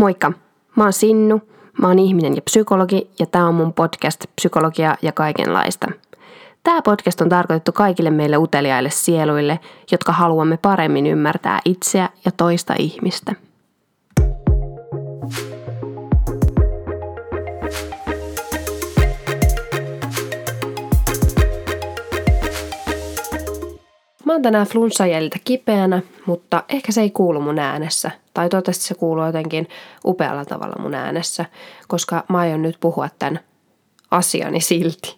Moikka! 0.00 0.32
Mä 0.76 0.82
oon 0.84 0.92
Sinnu, 0.92 1.40
mä 1.80 1.88
oon 1.88 1.98
ihminen 1.98 2.36
ja 2.36 2.42
psykologi 2.42 3.10
ja 3.18 3.26
tää 3.26 3.46
on 3.46 3.54
mun 3.54 3.72
podcast 3.72 4.24
Psykologia 4.36 4.96
ja 5.02 5.12
kaikenlaista. 5.12 5.86
Tämä 6.62 6.82
podcast 6.82 7.20
on 7.20 7.28
tarkoitettu 7.28 7.72
kaikille 7.72 8.10
meille 8.10 8.36
uteliaille 8.36 8.90
sieluille, 8.90 9.60
jotka 9.92 10.12
haluamme 10.12 10.56
paremmin 10.56 11.06
ymmärtää 11.06 11.60
itseä 11.64 12.08
ja 12.24 12.30
toista 12.36 12.74
ihmistä. 12.78 13.34
Mä 24.24 24.32
oon 24.32 24.42
tänään 24.42 24.66
flunssajäljiltä 24.66 25.38
kipeänä, 25.44 26.02
mutta 26.26 26.64
ehkä 26.68 26.92
se 26.92 27.00
ei 27.00 27.10
kuulu 27.10 27.40
mun 27.40 27.58
äänessä. 27.58 28.10
Tai 28.34 28.48
toivottavasti 28.48 28.84
se 28.84 28.94
kuuluu 28.94 29.26
jotenkin 29.26 29.68
upealla 30.04 30.44
tavalla 30.44 30.82
mun 30.82 30.94
äänessä, 30.94 31.44
koska 31.88 32.24
mä 32.28 32.38
aion 32.38 32.62
nyt 32.62 32.76
puhua 32.80 33.08
tämän 33.18 33.40
asiani 34.10 34.60
silti. 34.60 35.14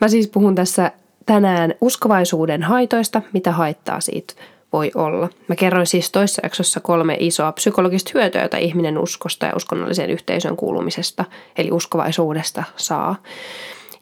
Mä 0.00 0.08
siis 0.08 0.28
puhun 0.28 0.54
tässä 0.54 0.92
tänään 1.26 1.74
uskovaisuuden 1.80 2.62
haitoista, 2.62 3.22
mitä 3.32 3.52
haittaa 3.52 4.00
siitä 4.00 4.34
voi 4.72 4.90
olla. 4.94 5.28
Mä 5.48 5.56
kerroin 5.56 5.86
siis 5.86 6.10
toisessa 6.10 6.42
jaksossa 6.44 6.80
kolme 6.80 7.16
isoa 7.20 7.52
psykologista 7.52 8.10
hyötyä, 8.14 8.40
joita 8.40 8.56
ihminen 8.56 8.98
uskosta 8.98 9.46
ja 9.46 9.56
uskonnolliseen 9.56 10.10
yhteisön 10.10 10.56
kuulumisesta, 10.56 11.24
eli 11.56 11.70
uskovaisuudesta 11.70 12.64
saa. 12.76 13.16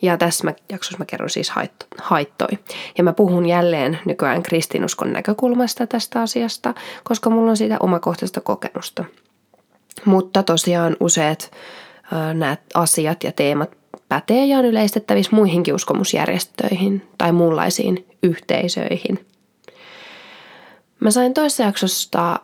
Ja 0.02 0.16
tässä 0.16 0.44
mä, 0.44 0.54
jaksossa 0.72 0.98
mä 0.98 1.04
kerron 1.04 1.30
siis 1.30 1.50
haitto, 1.50 1.86
haittoi. 2.02 2.48
Ja 2.98 3.04
mä 3.04 3.12
puhun 3.12 3.46
jälleen 3.46 3.98
nykyään 4.04 4.42
kristinuskon 4.42 5.12
näkökulmasta 5.12 5.86
tästä 5.86 6.22
asiasta, 6.22 6.74
koska 7.04 7.30
mulla 7.30 7.50
on 7.50 7.56
siitä 7.56 7.76
omakohtaista 7.80 8.40
kokemusta. 8.40 9.04
Mutta 10.04 10.42
tosiaan 10.42 10.96
useat 11.00 11.52
nämä 12.34 12.56
asiat 12.74 13.24
ja 13.24 13.32
teemat 13.32 13.70
pätee 14.08 14.46
ja 14.46 14.58
on 14.58 14.64
yleistettävissä 14.64 15.36
muihinkin 15.36 15.74
uskomusjärjestöihin 15.74 17.08
tai 17.18 17.32
muunlaisiin 17.32 18.06
yhteisöihin. 18.22 19.26
Mä 21.00 21.10
sain 21.10 21.34
toisessa 21.34 21.62
jaksosta, 21.62 22.40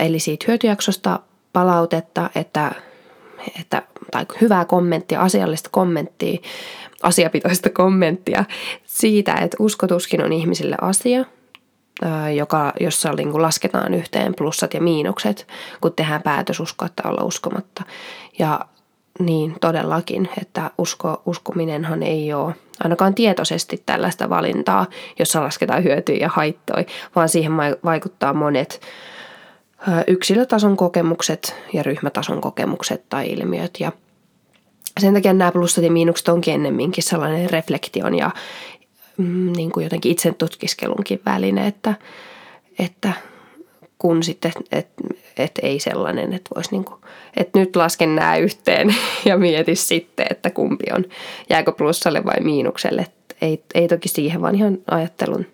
eli 0.00 0.18
siitä 0.18 0.44
hyötyjaksosta, 0.48 1.20
palautetta, 1.52 2.30
että, 2.34 2.72
että 3.60 3.82
tai 4.10 4.26
hyvää 4.40 4.64
kommenttia, 4.64 5.20
asiallista 5.20 5.68
kommenttia 5.72 6.38
asiapitoista 7.02 7.70
kommenttia 7.70 8.44
siitä, 8.84 9.34
että 9.34 9.56
uskotuskin 9.60 10.24
on 10.24 10.32
ihmisille 10.32 10.76
asia, 10.80 11.24
joka, 12.36 12.72
jossa 12.80 13.12
niin 13.12 13.30
kuin 13.30 13.42
lasketaan 13.42 13.94
yhteen 13.94 14.34
plussat 14.34 14.74
ja 14.74 14.80
miinukset, 14.80 15.46
kun 15.80 15.92
tehdään 15.92 16.22
päätös 16.22 16.60
uskoa 16.60 16.88
tai 16.88 17.12
olla 17.12 17.24
uskomatta. 17.24 17.82
Ja 18.38 18.60
niin 19.18 19.56
todellakin, 19.60 20.28
että 20.42 20.70
usko, 20.78 21.22
uskominenhan 21.26 22.02
ei 22.02 22.32
ole 22.32 22.54
ainakaan 22.84 23.14
tietoisesti 23.14 23.82
tällaista 23.86 24.30
valintaa, 24.30 24.86
jossa 25.18 25.42
lasketaan 25.42 25.84
hyötyjä 25.84 26.18
ja 26.18 26.28
haittoja, 26.28 26.84
vaan 27.14 27.28
siihen 27.28 27.52
vaikuttaa 27.84 28.32
monet 28.32 28.80
yksilötason 30.06 30.76
kokemukset 30.76 31.54
ja 31.72 31.82
ryhmätason 31.82 32.40
kokemukset 32.40 33.08
tai 33.08 33.30
ilmiöt. 33.30 33.70
Ja 33.80 33.92
sen 35.00 35.14
takia 35.14 35.32
nämä 35.32 35.52
plussat 35.52 35.84
ja 35.84 35.90
miinukset 35.90 36.28
onkin 36.28 36.54
ennemminkin 36.54 37.04
sellainen 37.04 37.50
reflektion 37.50 38.14
ja 38.14 38.30
mm, 39.16 39.52
niin 39.56 39.70
kuin 39.70 39.84
jotenkin 39.84 40.12
itse 40.12 40.32
tutkiskelunkin 40.32 41.20
väline, 41.26 41.66
että, 41.66 41.94
että 42.78 43.12
kun 43.98 44.22
sitten, 44.22 44.52
että 44.72 45.02
et 45.36 45.58
ei 45.62 45.80
sellainen, 45.80 46.32
että 46.32 46.50
voisi 46.54 46.70
niin 46.70 46.84
kuin, 46.84 47.00
että 47.36 47.58
nyt 47.58 47.76
lasken 47.76 48.16
nämä 48.16 48.36
yhteen 48.36 48.94
ja 49.24 49.38
mieti 49.38 49.76
sitten, 49.76 50.26
että 50.30 50.50
kumpi 50.50 50.84
on, 50.96 51.04
jääkö 51.50 51.72
plussalle 51.72 52.24
vai 52.24 52.40
miinukselle. 52.40 53.06
Ei, 53.40 53.62
ei 53.74 53.88
toki 53.88 54.08
siihen, 54.08 54.42
vaan 54.42 54.54
ihan 54.54 54.78
ajattelun 54.90 55.46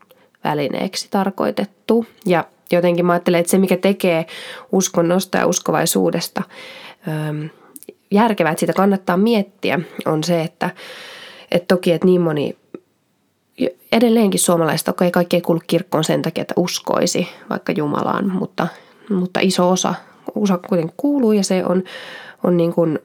välineeksi 0.45 1.09
tarkoitettu. 1.11 2.07
Ja 2.27 2.45
jotenkin 2.73 3.07
mä 3.07 3.13
ajattelen, 3.13 3.41
että 3.41 3.51
se 3.51 3.59
mikä 3.59 3.77
tekee 3.77 4.27
uskonnosta 4.73 5.39
ja 5.39 5.47
uskovaisuudesta 5.47 6.43
järkevää, 8.11 8.53
että 8.53 8.61
sitä 8.61 8.73
kannattaa 8.73 9.17
miettiä, 9.17 9.81
on 10.07 10.25
se, 10.25 10.43
että, 10.43 10.71
että 11.51 11.75
toki, 11.75 11.93
että 11.93 12.07
niin 12.07 12.21
moni 12.21 12.57
edelleenkin 13.93 14.41
suomalaiset, 14.41 14.89
okei, 14.89 15.11
kaikki 15.11 15.37
ei 15.37 15.43
kuulu 15.43 15.61
kirkkoon 15.67 16.05
sen 16.05 16.23
takia, 16.23 16.43
että 16.43 16.55
uskoisi 16.57 17.29
vaikka 17.51 17.73
Jumalaan, 17.73 18.33
mutta, 18.33 18.67
mutta 19.11 19.41
iso 19.41 19.71
osa, 19.71 19.95
osa 20.35 20.59
kuitenkin 20.69 20.95
kuuluu 20.97 21.33
ja 21.33 21.45
se 21.45 21.65
on, 21.65 21.83
on 22.45 22.57
niin 22.57 22.73
kuin 22.73 22.99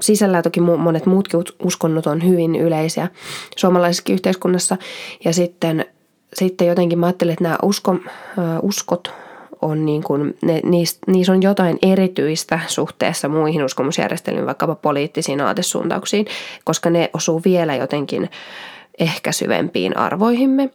sisällä 0.00 0.42
toki 0.42 0.60
monet 0.60 1.06
muutkin 1.06 1.40
uskonnot 1.64 2.06
on 2.06 2.26
hyvin 2.26 2.56
yleisiä 2.56 3.08
suomalaisessa 3.56 4.12
yhteiskunnassa. 4.12 4.76
Ja 5.24 5.32
sitten, 5.32 5.86
sitten 6.34 6.66
jotenkin 6.66 6.98
mä 6.98 7.06
ajattelen, 7.06 7.32
että 7.32 7.44
nämä 7.44 7.58
usko, 7.62 7.96
uskot 8.62 9.12
on 9.62 9.86
niin 9.86 10.02
kuin, 10.02 10.36
ne, 10.42 10.60
niissä, 10.64 10.98
niissä 11.06 11.32
on 11.32 11.42
jotain 11.42 11.78
erityistä 11.82 12.60
suhteessa 12.66 13.28
muihin 13.28 13.64
uskomusjärjestelmiin, 13.64 14.46
vaikkapa 14.46 14.74
poliittisiin 14.74 15.40
aatesuuntauksiin, 15.40 16.26
koska 16.64 16.90
ne 16.90 17.10
osuu 17.14 17.42
vielä 17.44 17.76
jotenkin 17.76 18.30
ehkä 18.98 19.32
syvempiin 19.32 19.96
arvoihimme. 19.96 20.70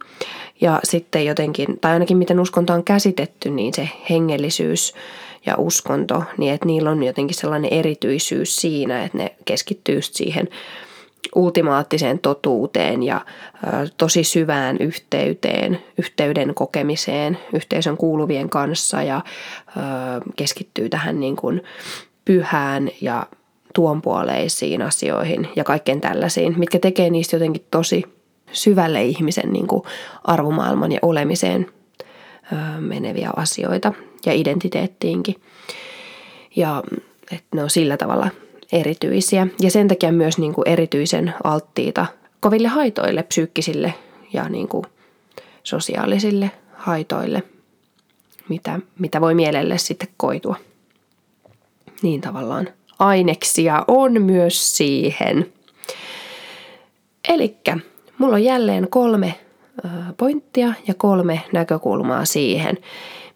Ja 0.62 0.80
sitten 0.84 1.26
jotenkin, 1.26 1.80
tai 1.82 1.94
ainakin 1.94 2.18
miten 2.18 2.40
uskonto 2.40 2.74
on 2.74 2.84
käsitetty, 2.84 3.50
niin 3.50 3.74
se 3.74 3.90
hengellisyys 4.10 4.94
ja 5.46 5.56
uskonto, 5.58 6.24
niin 6.38 6.54
että 6.54 6.66
niillä 6.66 6.90
on 6.90 7.04
jotenkin 7.04 7.38
sellainen 7.38 7.74
erityisyys 7.74 8.56
siinä, 8.56 9.04
että 9.04 9.18
ne 9.18 9.36
keskittyy 9.46 10.02
siihen 10.02 10.48
ultimaattiseen 11.36 12.20
totuuteen 12.20 13.04
ja 13.04 13.22
tosi 13.98 14.24
syvään 14.24 14.78
yhteyteen, 14.78 15.82
yhteyden 15.98 16.56
kokemiseen 16.56 17.38
yhteisön 17.54 17.98
kuuluvien 17.98 18.50
kanssa 18.50 19.04
ja 19.04 19.22
keskittyy 20.36 20.90
tähän 20.90 21.20
niin 21.20 21.36
kuin 21.36 21.64
pyhään 22.26 22.90
ja 23.02 23.28
tuonpuoleisiin 23.74 24.82
asioihin 24.82 25.48
ja 25.56 25.64
kaikkeen 25.64 26.02
tällaisiin, 26.02 26.60
mitkä 26.60 26.80
tekee 26.80 27.10
niistä 27.10 27.36
jotenkin 27.36 27.66
tosi 27.72 28.04
syvälle 28.52 29.04
ihmisen 29.04 29.54
niin 29.54 29.68
kuin 29.68 29.84
arvomaailman 30.24 30.92
ja 30.92 31.00
olemiseen 31.02 31.68
meneviä 32.80 33.30
asioita 33.36 33.94
ja 34.26 34.34
identiteettiinkin. 34.34 35.36
Ja 36.56 36.84
että 37.32 37.48
ne 37.56 37.64
on 37.64 37.70
sillä 37.70 37.98
tavalla 37.98 38.30
erityisiä 38.72 39.48
ja 39.60 39.72
sen 39.72 39.88
takia 39.88 40.12
myös 40.12 40.38
niin 40.38 40.54
kuin 40.54 40.68
erityisen 40.68 41.34
alttiita 41.44 42.06
koville 42.40 42.68
haitoille, 42.68 43.24
psyykkisille 43.24 43.94
ja 44.34 44.50
niin 44.50 44.68
kuin 44.68 44.86
sosiaalisille 45.64 46.52
haitoille, 46.74 47.44
mitä, 48.50 48.80
mitä 49.00 49.22
voi 49.22 49.34
mielelle 49.34 49.78
sitten 49.78 50.10
koitua. 50.18 50.56
Niin 52.02 52.22
tavallaan 52.22 52.70
aineksia 53.00 53.86
on 53.88 54.22
myös 54.22 54.78
siihen. 54.78 55.54
Eli 57.30 57.58
mulla 58.18 58.36
on 58.36 58.44
jälleen 58.44 58.88
kolme 58.90 59.36
pointtia 60.18 60.74
ja 60.88 60.94
kolme 60.94 61.42
näkökulmaa 61.54 62.26
siihen, 62.26 62.78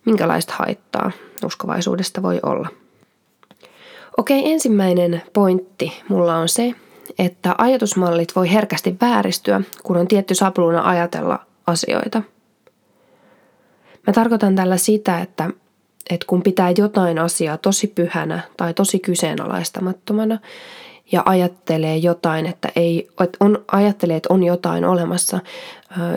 minkälaista 0.06 0.54
haittaa 0.58 1.12
uskovaisuudesta 1.46 2.24
voi 2.24 2.40
olla. 2.44 2.70
Okei, 4.20 4.52
ensimmäinen 4.52 5.22
pointti 5.34 6.02
mulla 6.10 6.36
on 6.36 6.50
se, 6.50 6.74
että 7.20 7.56
ajatusmallit 7.58 8.36
voi 8.36 8.52
herkästi 8.52 8.96
vääristyä, 9.02 9.62
kun 9.84 9.98
on 9.98 10.08
tietty 10.08 10.36
sapluuna 10.36 10.90
ajatella 10.90 11.40
asioita. 11.68 12.22
Mä 14.08 14.14
tarkoitan 14.14 14.56
tällä 14.56 14.78
sitä, 14.78 15.20
että, 15.20 15.50
että 16.10 16.26
kun 16.28 16.44
pitää 16.44 16.74
jotain 16.78 17.20
asiaa 17.20 17.58
tosi 17.58 17.88
pyhänä 17.88 18.40
tai 18.58 18.74
tosi 18.74 19.00
kyseenalaistamattomana 19.00 20.40
ja 21.12 21.24
ajattelee 21.26 21.98
jotain, 21.98 22.46
että 22.46 22.70
ei, 22.76 23.08
että 23.24 23.38
on, 23.40 23.64
ajattelee, 23.72 24.18
että 24.18 24.34
on 24.34 24.44
jotain 24.44 24.86
olemassa, 24.86 25.40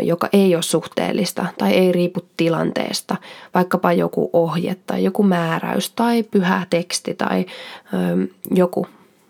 joka 0.03 0.29
ei 0.33 0.55
ole 0.55 0.63
suhteellista 0.63 1.47
tai 1.59 1.73
ei 1.73 1.93
riipu 1.93 2.21
tilanteesta, 2.37 3.17
vaikkapa 3.55 3.93
joku 3.93 4.31
ohje 4.33 4.77
tai 4.87 5.05
joku 5.05 5.23
määräys 5.23 5.91
tai 5.91 6.23
pyhä 6.23 6.67
teksti 6.71 7.15
tai 7.15 7.47
joku, 8.51 8.87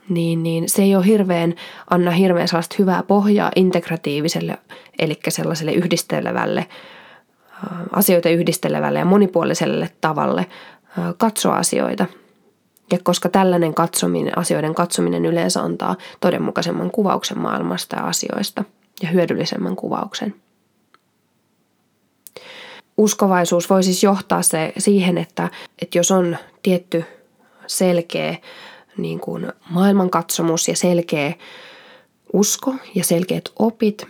niin, 0.08 0.42
niin 0.42 0.68
se 0.68 0.82
ei 0.82 0.96
ole 0.96 1.06
hirveän, 1.06 1.54
anna 1.90 2.10
hirveän 2.10 2.48
sellaista 2.48 2.76
hyvää 2.78 3.02
pohjaa 3.02 3.50
integratiiviselle, 3.56 4.58
eli 4.98 5.18
sellaiselle 5.28 5.72
yhdistelevälle, 5.72 6.66
asioita 7.92 8.28
yhdistelevälle 8.28 8.98
ja 8.98 9.04
monipuoliselle 9.04 9.90
tavalle 10.00 10.46
katsoa 11.18 11.56
asioita. 11.56 12.06
Ja 12.92 12.98
koska 13.02 13.28
tällainen 13.28 13.74
katsominen, 13.74 14.38
asioiden 14.38 14.74
katsominen 14.74 15.26
yleensä 15.26 15.62
antaa 15.62 15.96
todenmukaisemman 16.20 16.90
kuvauksen 16.90 17.38
maailmasta 17.38 17.96
ja 17.96 18.02
asioista– 18.02 18.64
ja 19.02 19.08
hyödyllisemmän 19.08 19.76
kuvauksen. 19.76 20.34
Uskovaisuus 22.96 23.70
voi 23.70 23.82
siis 23.82 24.02
johtaa 24.02 24.42
se 24.42 24.72
siihen, 24.78 25.18
että, 25.18 25.48
että 25.82 25.98
jos 25.98 26.10
on 26.10 26.36
tietty 26.62 27.04
selkeä 27.66 28.36
niin 28.96 29.20
kuin 29.20 29.52
maailmankatsomus 29.70 30.68
ja 30.68 30.76
selkeä 30.76 31.32
usko 32.32 32.74
ja 32.94 33.04
selkeät 33.04 33.44
opit, 33.58 34.06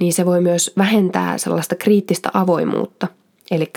niin 0.00 0.12
se 0.12 0.26
voi 0.26 0.40
myös 0.40 0.72
vähentää 0.78 1.38
sellaista 1.38 1.74
kriittistä 1.74 2.30
avoimuutta, 2.34 3.08
eli, 3.50 3.72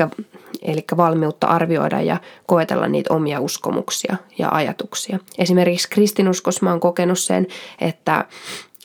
eli 0.62 0.86
valmiutta 0.98 1.48
arvioida 1.48 2.02
ja 2.02 2.18
koetella 2.46 2.88
niitä 2.88 3.14
omia 3.14 3.40
uskomuksia 3.40 4.18
ja 4.38 4.50
ajatuksia. 4.50 5.20
Esimerkiksi 5.38 5.90
kristinuskossa 5.90 6.66
mä 6.66 6.70
oon 6.70 6.80
kokenut 6.80 7.20
sen, 7.20 7.48
että, 7.82 8.26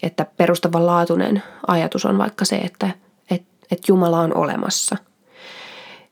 että 0.02 0.26
perustavanlaatuinen 0.36 1.42
ajatus 1.66 2.04
on 2.04 2.18
vaikka 2.18 2.44
se, 2.44 2.56
että, 2.56 2.90
että, 3.30 3.48
että 3.70 3.84
Jumala 3.88 4.20
on 4.20 4.36
olemassa. 4.36 4.96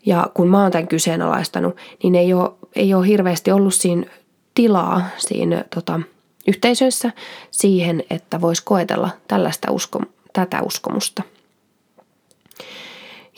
Ja 0.06 0.26
kun 0.34 0.48
mä 0.48 0.62
oon 0.62 0.72
tämän 0.72 0.88
kyseenalaistanut, 0.88 1.76
niin 2.02 2.14
ei 2.14 2.34
ole, 2.34 2.50
ei 2.76 2.94
ole 2.94 3.06
hirveästi 3.06 3.52
ollut 3.52 3.74
siinä 3.74 4.06
tilaa 4.54 5.02
siinä 5.18 5.64
tota, 5.74 6.00
yhteisössä 6.48 7.12
siihen, 7.50 8.04
että 8.10 8.40
voisi 8.40 8.62
koetella 8.64 9.10
tällaista 9.28 9.72
usko, 9.72 10.00
tätä 10.32 10.62
uskomusta. 10.62 11.22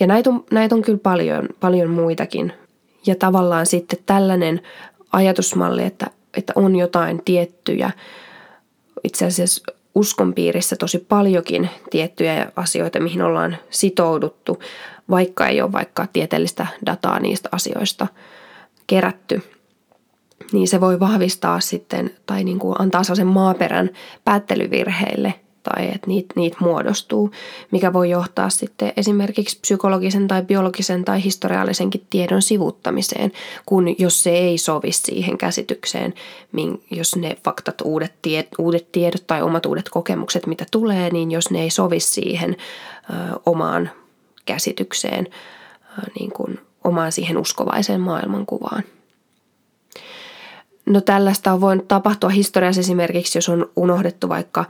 Ja 0.02 0.06
näitä 0.06 0.31
on, 0.31 0.44
näitä 0.50 0.75
on 0.75 0.82
kyllä 0.82 0.99
paljon, 1.02 1.49
paljon 1.60 1.90
muitakin. 1.90 2.52
Ja 3.06 3.14
tavallaan 3.14 3.66
sitten 3.66 3.99
tällainen 4.06 4.60
ajatusmalli, 5.12 5.84
että, 5.84 6.06
että 6.37 6.52
on 6.56 6.76
jotain 6.76 7.22
tiettyjä, 7.25 7.90
itse 9.04 9.26
asiassa 9.26 9.72
uskon 9.94 10.34
piirissä 10.34 10.76
tosi 10.76 10.99
paljonkin 10.99 11.70
tiettyjä 11.90 12.52
asioita, 12.56 13.00
mihin 13.00 13.22
ollaan 13.22 13.56
sitouduttu, 13.70 14.62
vaikka 15.10 15.46
ei 15.46 15.62
ole 15.62 15.72
vaikka 15.72 16.06
tieteellistä 16.12 16.66
dataa 16.87 17.20
niistä 17.20 17.48
asioista 17.52 18.06
kerätty– 18.87 19.43
niin 20.52 20.69
se 20.69 20.81
voi 20.81 21.00
vahvistaa 21.00 21.60
sitten 21.60 22.10
tai 22.26 22.44
niin 22.44 22.58
kuin 22.58 22.76
antaa 22.78 23.05
sellaisen 23.05 23.26
maaperän 23.26 23.90
päättelyvirheille 24.25 25.34
tai 25.62 25.88
että 25.94 26.06
niitä, 26.06 26.32
niitä 26.36 26.56
muodostuu, 26.60 27.30
mikä 27.70 27.92
voi 27.92 28.10
johtaa 28.10 28.50
sitten 28.50 28.92
esimerkiksi 28.96 29.58
psykologisen 29.60 30.28
tai 30.28 30.42
biologisen 30.42 31.04
tai 31.04 31.24
historiallisenkin 31.24 32.06
tiedon 32.10 32.42
sivuttamiseen, 32.42 33.32
kun 33.66 33.94
jos 33.98 34.22
se 34.22 34.30
ei 34.30 34.58
sovi 34.58 34.92
siihen 34.92 35.38
käsitykseen, 35.38 36.14
jos 36.90 37.16
ne 37.16 37.36
faktat, 37.44 37.80
uudet, 37.84 38.12
tiet, 38.22 38.48
uudet 38.58 38.92
tiedot 38.92 39.26
tai 39.26 39.42
omat 39.42 39.66
uudet 39.66 39.88
kokemukset, 39.88 40.46
mitä 40.46 40.64
tulee, 40.70 41.10
niin 41.10 41.30
jos 41.30 41.50
ne 41.50 41.62
ei 41.62 41.70
sovi 41.70 42.00
siihen 42.00 42.56
ö, 43.10 43.40
omaan 43.46 43.90
käsitykseen, 44.44 45.28
ö, 45.98 46.02
niin 46.18 46.32
kuin 46.32 46.60
omaan 46.84 47.12
siihen 47.12 47.38
uskovaiseen 47.38 48.00
maailmankuvaan. 48.00 48.82
No 50.86 51.00
tällaista 51.00 51.52
on 51.52 51.60
voinut 51.60 51.88
tapahtua 51.88 52.30
historiassa 52.30 52.80
esimerkiksi, 52.80 53.38
jos 53.38 53.48
on 53.48 53.70
unohdettu 53.76 54.28
vaikka 54.28 54.64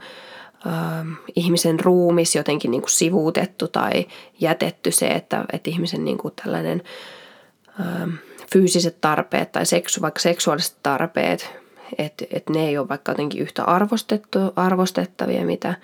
ihmisen 1.35 1.79
ruumis 1.79 2.35
jotenkin 2.35 2.71
niin 2.71 2.81
kuin 2.81 2.91
sivuutettu 2.91 3.67
tai 3.67 4.05
jätetty 4.39 4.91
se, 4.91 5.07
että, 5.07 5.45
että 5.53 5.69
ihmisen 5.69 6.05
niin 6.05 6.17
kuin 6.17 6.33
tällainen 6.43 6.83
ö, 7.79 7.83
fyysiset 8.53 9.01
tarpeet 9.01 9.51
tai 9.51 9.65
seksu, 9.65 10.01
vaikka 10.01 10.19
seksuaaliset 10.19 10.77
tarpeet, 10.83 11.49
että, 11.97 12.25
että 12.31 12.53
ne 12.53 12.67
ei 12.67 12.77
ole 12.77 12.89
vaikka 12.89 13.11
jotenkin 13.11 13.41
yhtä 13.41 13.63
arvostettu, 13.63 14.39
arvostettavia, 14.55 15.45
mitä, 15.45 15.75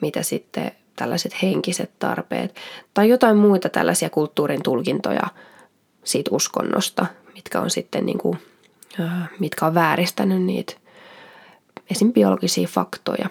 mitä 0.00 0.22
sitten 0.22 0.72
tällaiset 0.96 1.42
henkiset 1.42 1.90
tarpeet. 1.98 2.54
Tai 2.94 3.08
jotain 3.08 3.36
muita 3.36 3.68
tällaisia 3.68 4.10
kulttuurin 4.10 4.62
tulkintoja 4.62 5.26
siitä 6.04 6.30
uskonnosta, 6.32 7.06
mitkä 7.34 7.60
on 7.60 7.70
sitten 7.70 8.06
niin 8.06 8.18
kuin 8.18 8.38
mitkä 9.38 9.66
on 9.66 9.74
vääristänyt 9.74 10.42
niitä 10.42 10.74
esim. 11.90 12.12
biologisia 12.12 12.68
faktoja. 12.68 13.28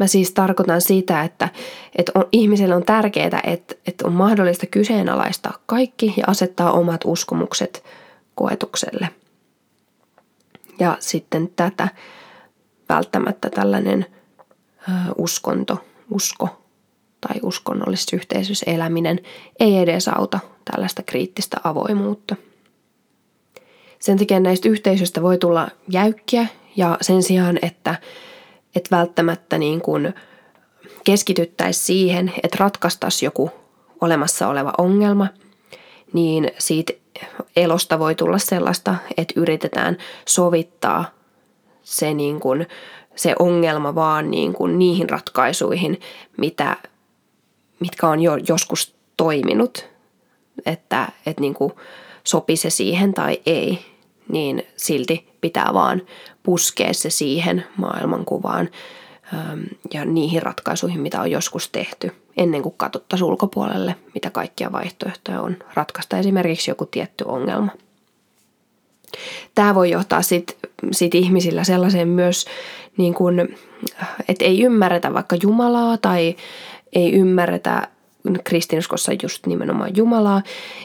Mä 0.00 0.06
siis 0.06 0.32
tarkoitan 0.32 0.80
sitä, 0.80 1.22
että, 1.22 1.48
että 1.96 2.12
on, 2.14 2.24
ihmiselle 2.32 2.74
on 2.74 2.84
tärkeää, 2.84 3.40
että, 3.44 3.74
että 3.86 4.06
on 4.06 4.12
mahdollista 4.12 4.66
kyseenalaistaa 4.66 5.58
kaikki 5.66 6.14
ja 6.16 6.24
asettaa 6.26 6.72
omat 6.72 7.00
uskomukset 7.04 7.84
koetukselle. 8.34 9.08
Ja 10.78 10.96
sitten 11.00 11.50
tätä 11.56 11.88
välttämättä 12.88 13.50
tällainen 13.50 14.06
ö, 14.88 14.92
uskonto, 15.18 15.84
usko 16.10 16.48
tai 17.20 17.40
uskonnollisessa 17.42 18.16
yhteisössä 18.16 18.70
eläminen 18.70 19.20
ei 19.60 19.78
edesauta 19.78 20.40
tällaista 20.72 21.02
kriittistä 21.02 21.56
avoimuutta– 21.64 22.36
sen 24.00 24.18
takia 24.18 24.40
näistä 24.40 24.68
yhteisöistä 24.68 25.22
voi 25.22 25.38
tulla 25.38 25.68
jäykkiä 25.88 26.46
ja 26.76 26.98
sen 27.00 27.22
sijaan, 27.22 27.58
että, 27.62 27.94
että 28.76 28.96
välttämättä 28.96 29.58
niin 29.58 29.80
kuin 29.80 30.14
keskityttäisiin 31.04 31.84
siihen, 31.84 32.32
että 32.42 32.56
ratkaistaisiin 32.60 33.26
joku 33.26 33.50
olemassa 34.00 34.48
oleva 34.48 34.72
ongelma, 34.78 35.26
niin 36.12 36.50
siitä 36.58 36.92
elosta 37.56 37.98
voi 37.98 38.14
tulla 38.14 38.38
sellaista, 38.38 38.94
että 39.16 39.34
yritetään 39.36 39.96
sovittaa 40.28 41.04
se, 41.82 42.14
niin 42.14 42.40
kuin, 42.40 42.66
se 43.16 43.34
ongelma 43.38 43.94
vaan 43.94 44.30
niin 44.30 44.52
kuin 44.52 44.78
niihin 44.78 45.10
ratkaisuihin, 45.10 46.00
mitä, 46.36 46.76
mitkä 47.80 48.08
on 48.08 48.20
jo 48.20 48.36
joskus 48.48 48.94
toiminut, 49.16 49.88
että, 50.66 51.08
että 51.26 51.40
niin 51.40 51.54
kuin 51.54 51.72
sopi 52.24 52.56
se 52.56 52.70
siihen 52.70 53.14
tai 53.14 53.40
ei 53.46 53.78
niin 54.32 54.62
silti 54.76 55.28
pitää 55.40 55.70
vaan 55.74 56.02
puskea 56.42 56.92
se 56.92 57.10
siihen 57.10 57.64
maailmankuvaan 57.76 58.68
ähm, 59.34 59.60
ja 59.94 60.04
niihin 60.04 60.42
ratkaisuihin, 60.42 61.00
mitä 61.00 61.20
on 61.20 61.30
joskus 61.30 61.68
tehty, 61.68 62.12
ennen 62.36 62.62
kuin 62.62 62.74
katsottaisiin 62.76 63.28
ulkopuolelle, 63.28 63.96
mitä 64.14 64.30
kaikkia 64.30 64.72
vaihtoehtoja 64.72 65.40
on 65.40 65.56
ratkaista 65.74 66.18
esimerkiksi 66.18 66.70
joku 66.70 66.86
tietty 66.86 67.24
ongelma. 67.24 67.72
Tämä 69.54 69.74
voi 69.74 69.90
johtaa 69.90 70.22
sitten 70.22 70.56
sit 70.92 71.14
ihmisillä 71.14 71.64
sellaiseen 71.64 72.08
myös, 72.08 72.46
niin 72.96 73.14
kun, 73.14 73.48
että 74.28 74.44
ei 74.44 74.62
ymmärretä 74.62 75.14
vaikka 75.14 75.36
Jumalaa 75.42 75.96
tai 75.98 76.36
ei 76.92 77.12
ymmärretä 77.12 77.88
kristinuskossa 78.44 79.12
just 79.22 79.46
nimenomaan 79.46 79.96
Jumalaa 79.96 80.42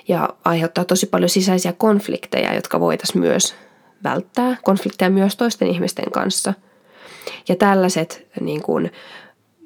ja 0.08 0.30
aiheuttaa 0.46 0.86
tosi 0.86 1.06
paljon 1.06 1.30
sisäisiä 1.30 1.74
konflikteja, 1.74 2.56
jotka 2.56 2.80
voitaisiin 2.80 3.22
myös 3.22 3.56
välttää, 4.04 4.58
konflikteja 4.64 5.10
myös 5.10 5.36
toisten 5.36 5.68
ihmisten 5.68 6.12
kanssa. 6.12 6.54
Ja 7.48 7.56
tällaiset 7.56 8.28
niin 8.40 8.62
kuin, 8.62 8.92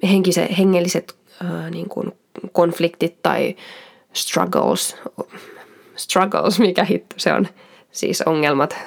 henkiset, 0.03 0.58
hengelliset 0.58 1.15
äh, 1.46 1.72
niin 1.72 1.89
kuin, 1.89 2.12
konfliktit 2.51 3.22
tai 3.22 3.55
struggles, 4.13 4.96
struggles, 5.96 6.60
mikä 6.60 6.84
hitto 6.84 7.15
se 7.17 7.34
on, 7.34 7.48
siis 7.91 8.22
ongelmat, 8.22 8.77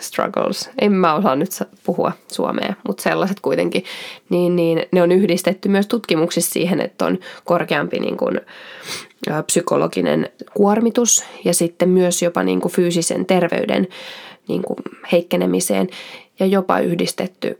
struggles, 0.00 0.70
en 0.80 0.92
mä 0.92 1.14
osaa 1.14 1.36
nyt 1.36 1.50
puhua 1.84 2.12
suomea, 2.32 2.74
mutta 2.86 3.02
sellaiset 3.02 3.40
kuitenkin, 3.40 3.84
niin, 4.28 4.56
niin 4.56 4.82
ne 4.92 5.02
on 5.02 5.12
yhdistetty 5.12 5.68
myös 5.68 5.86
tutkimuksissa 5.86 6.52
siihen, 6.52 6.80
että 6.80 7.06
on 7.06 7.18
korkeampi 7.44 7.98
niin 7.98 8.16
kuin, 8.16 8.40
psykologinen 9.46 10.30
kuormitus 10.54 11.24
ja 11.44 11.54
sitten 11.54 11.88
myös 11.88 12.22
jopa 12.22 12.42
niin 12.42 12.60
kuin 12.60 12.72
fyysisen 12.72 13.26
terveyden 13.26 13.88
niin 14.48 14.62
kuin 14.62 14.78
heikkenemiseen 15.12 15.88
ja 16.40 16.46
jopa 16.46 16.80
yhdistetty 16.80 17.58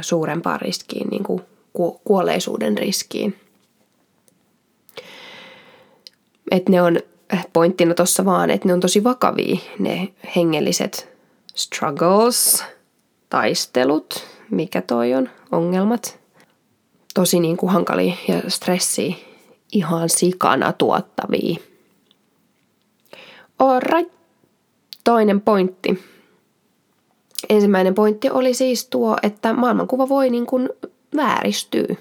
suurempaan 0.00 0.60
riskiin, 0.60 1.08
niin 1.08 1.22
kuin 1.22 1.42
kuolleisuuden 2.04 2.78
riskiin. 2.78 3.36
Että 6.50 6.72
ne 6.72 6.82
on 6.82 6.98
pointtina 7.52 7.94
tuossa 7.94 8.24
vaan, 8.24 8.50
että 8.50 8.68
ne 8.68 8.74
on 8.74 8.80
tosi 8.80 9.04
vakavia 9.04 9.56
ne 9.78 10.08
hengelliset 10.36 11.16
struggles, 11.54 12.64
taistelut, 13.28 14.24
mikä 14.50 14.82
toi 14.82 15.14
on, 15.14 15.28
ongelmat. 15.52 16.18
Tosi 17.14 17.40
niin 17.40 17.56
kuin 17.56 17.72
hankalia 17.72 18.14
ja 18.28 18.50
stressi 18.50 19.26
ihan 19.72 20.08
sikana 20.08 20.72
tuottavia. 20.72 21.56
Alright, 23.58 24.12
toinen 25.04 25.40
pointti. 25.40 26.04
Ensimmäinen 27.48 27.94
pointti 27.94 28.30
oli 28.30 28.54
siis 28.54 28.86
tuo, 28.86 29.16
että 29.22 29.52
maailmankuva 29.52 30.08
voi 30.08 30.30
niin 30.30 30.46
kuin 30.46 30.68
vääristyä, 31.16 31.96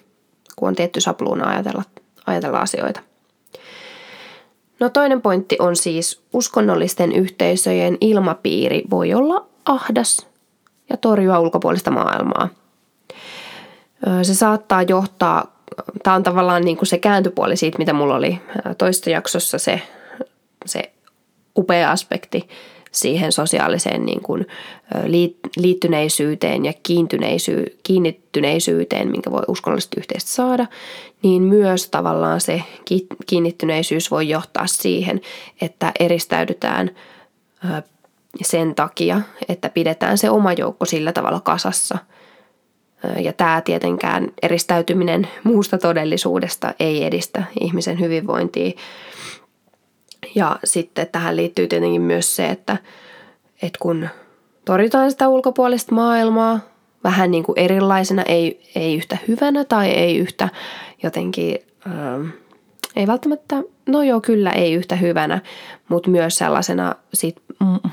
kun 0.55 0.67
on 0.67 0.75
tietty 0.75 1.01
sapluuna 1.01 1.47
ajatella, 1.47 1.83
ajatella 2.25 2.59
asioita– 2.59 3.01
No 4.79 4.89
toinen 4.89 5.21
pointti 5.21 5.55
on 5.59 5.75
siis 5.75 6.21
uskonnollisten 6.33 7.11
yhteisöjen 7.11 7.97
ilmapiiri 8.01 8.83
voi 8.89 9.13
olla 9.13 9.45
ahdas 9.65 10.27
ja 10.89 10.97
torjua 10.97 11.39
ulkopuolista 11.39 11.91
maailmaa. 11.91 12.49
Se 14.21 14.33
saattaa 14.33 14.81
johtaa, 14.81 15.55
tämä 16.03 16.15
on 16.15 16.23
tavallaan 16.23 16.65
niin 16.65 16.77
kuin 16.77 16.87
se 16.87 16.97
kääntöpuoli 16.97 17.57
siitä, 17.57 17.77
mitä 17.77 17.93
mulla 17.93 18.15
oli 18.15 18.41
toista 18.77 19.09
jaksossa 19.09 19.57
se, 19.57 19.81
se 20.65 20.91
upea 21.57 21.91
aspekti 21.91 22.49
siihen 22.95 23.31
sosiaaliseen 23.31 24.05
niin 24.05 24.21
kuin, 24.21 24.47
liittyneisyyteen 25.57 26.65
ja 26.65 26.73
kiinnittyneisyyteen, 27.83 29.11
minkä 29.11 29.31
voi 29.31 29.43
uskonnollisesti 29.47 29.99
yhteistä 29.99 30.29
saada, 30.29 30.67
niin 31.23 31.41
myös 31.41 31.89
tavallaan 31.89 32.41
se 32.41 32.61
kiinnittyneisyys 33.25 34.11
voi 34.11 34.29
johtaa 34.29 34.67
siihen, 34.67 35.21
että 35.61 35.91
eristäydytään 35.99 36.91
sen 38.41 38.75
takia, 38.75 39.21
että 39.49 39.69
pidetään 39.69 40.17
se 40.17 40.29
oma 40.29 40.53
joukko 40.53 40.85
sillä 40.85 41.13
tavalla 41.13 41.39
kasassa. 41.39 41.97
Ja 43.19 43.33
tämä 43.33 43.61
tietenkään 43.61 44.31
eristäytyminen 44.41 45.27
muusta 45.43 45.77
todellisuudesta 45.77 46.73
ei 46.79 47.03
edistä 47.03 47.43
ihmisen 47.59 47.99
hyvinvointia. 47.99 48.71
Ja 50.35 50.59
sitten 50.63 51.07
tähän 51.11 51.35
liittyy 51.35 51.67
tietenkin 51.67 52.01
myös 52.01 52.35
se, 52.35 52.45
että, 52.45 52.77
että 53.61 53.79
kun 53.81 54.09
torjutaan 54.65 55.11
sitä 55.11 55.27
ulkopuolista 55.27 55.95
maailmaa 55.95 56.59
vähän 57.03 57.31
niin 57.31 57.43
kuin 57.43 57.59
erilaisena, 57.59 58.23
ei, 58.23 58.71
ei 58.75 58.95
yhtä 58.95 59.17
hyvänä 59.27 59.63
tai 59.63 59.89
ei 59.89 60.17
yhtä 60.17 60.49
jotenkin, 61.03 61.57
ähm, 61.87 62.27
ei 62.95 63.07
välttämättä, 63.07 63.63
no 63.85 64.03
joo 64.03 64.21
kyllä 64.21 64.51
ei 64.51 64.73
yhtä 64.73 64.95
hyvänä, 64.95 65.41
mutta 65.89 66.09
myös 66.09 66.37
sellaisena 66.37 66.95
sit 67.13 67.35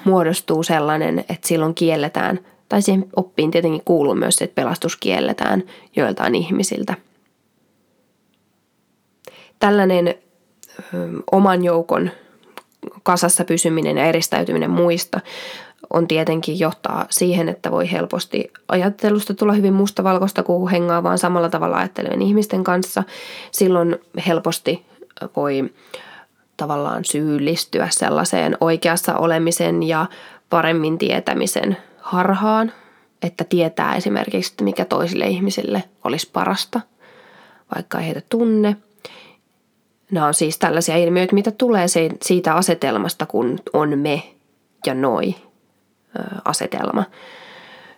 muodostuu 0.04 0.62
sellainen, 0.62 1.18
että 1.18 1.48
silloin 1.48 1.74
kielletään, 1.74 2.38
tai 2.68 2.82
siihen 2.82 3.06
oppiin 3.16 3.50
tietenkin 3.50 3.82
kuuluu 3.84 4.14
myös 4.14 4.36
se, 4.36 4.44
että 4.44 4.54
pelastus 4.54 4.96
kielletään 4.96 5.62
joiltain 5.96 6.34
ihmisiltä. 6.34 6.94
Tällainen 9.58 10.14
oman 11.32 11.64
joukon 11.64 12.10
kasassa 13.02 13.44
pysyminen 13.44 13.98
ja 13.98 14.04
eristäytyminen 14.04 14.70
muista 14.70 15.20
on 15.90 16.08
tietenkin 16.08 16.58
johtaa 16.58 17.06
siihen, 17.10 17.48
että 17.48 17.70
voi 17.70 17.92
helposti 17.92 18.52
ajattelusta 18.68 19.34
tulla 19.34 19.52
hyvin 19.52 19.72
mustavalkoista, 19.72 20.42
kun 20.42 20.70
hengaa 20.70 21.02
vaan 21.02 21.18
samalla 21.18 21.48
tavalla 21.48 21.76
ajattelevien 21.76 22.22
ihmisten 22.22 22.64
kanssa. 22.64 23.02
Silloin 23.52 23.96
helposti 24.26 24.86
voi 25.36 25.70
tavallaan 26.56 27.04
syyllistyä 27.04 27.88
sellaiseen 27.90 28.56
oikeassa 28.60 29.16
olemisen 29.16 29.82
ja 29.82 30.06
paremmin 30.50 30.98
tietämisen 30.98 31.76
harhaan, 31.98 32.72
että 33.22 33.44
tietää 33.44 33.94
esimerkiksi, 33.96 34.52
että 34.52 34.64
mikä 34.64 34.84
toisille 34.84 35.26
ihmisille 35.26 35.84
olisi 36.04 36.30
parasta, 36.32 36.80
vaikka 37.74 37.98
ei 37.98 38.06
heitä 38.06 38.22
tunne. 38.28 38.76
Nämä 40.12 40.26
on 40.26 40.34
siis 40.34 40.58
tällaisia 40.58 40.96
ilmiöitä, 40.96 41.34
mitä 41.34 41.50
tulee 41.50 41.86
siitä 42.22 42.54
asetelmasta, 42.54 43.26
kun 43.26 43.58
on 43.72 43.98
me 43.98 44.22
ja 44.86 44.94
noi 44.94 45.34
asetelma, 46.44 47.04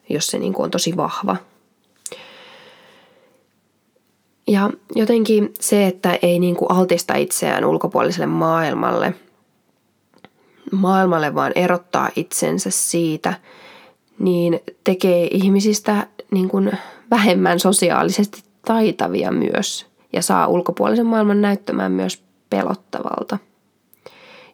jos 0.08 0.26
se 0.26 0.38
niin 0.38 0.52
kuin 0.52 0.64
on 0.64 0.70
tosi 0.70 0.96
vahva. 0.96 1.36
Ja 4.46 4.70
jotenkin 4.94 5.54
se, 5.60 5.86
että 5.86 6.18
ei 6.22 6.38
niin 6.38 6.56
kuin 6.56 6.70
altista 6.70 7.14
itseään 7.14 7.64
ulkopuoliselle 7.64 8.26
maailmalle, 8.26 9.14
maailmalle 10.72 11.34
vaan 11.34 11.52
erottaa 11.54 12.10
itsensä 12.16 12.70
siitä, 12.70 13.34
niin 14.18 14.60
tekee 14.84 15.28
ihmisistä 15.30 16.06
niin 16.30 16.48
kuin 16.48 16.72
vähemmän 17.10 17.60
sosiaalisesti 17.60 18.42
taitavia 18.64 19.32
myös 19.32 19.93
ja 20.14 20.22
saa 20.22 20.46
ulkopuolisen 20.46 21.06
maailman 21.06 21.42
näyttämään 21.42 21.92
myös 21.92 22.24
pelottavalta– 22.50 23.38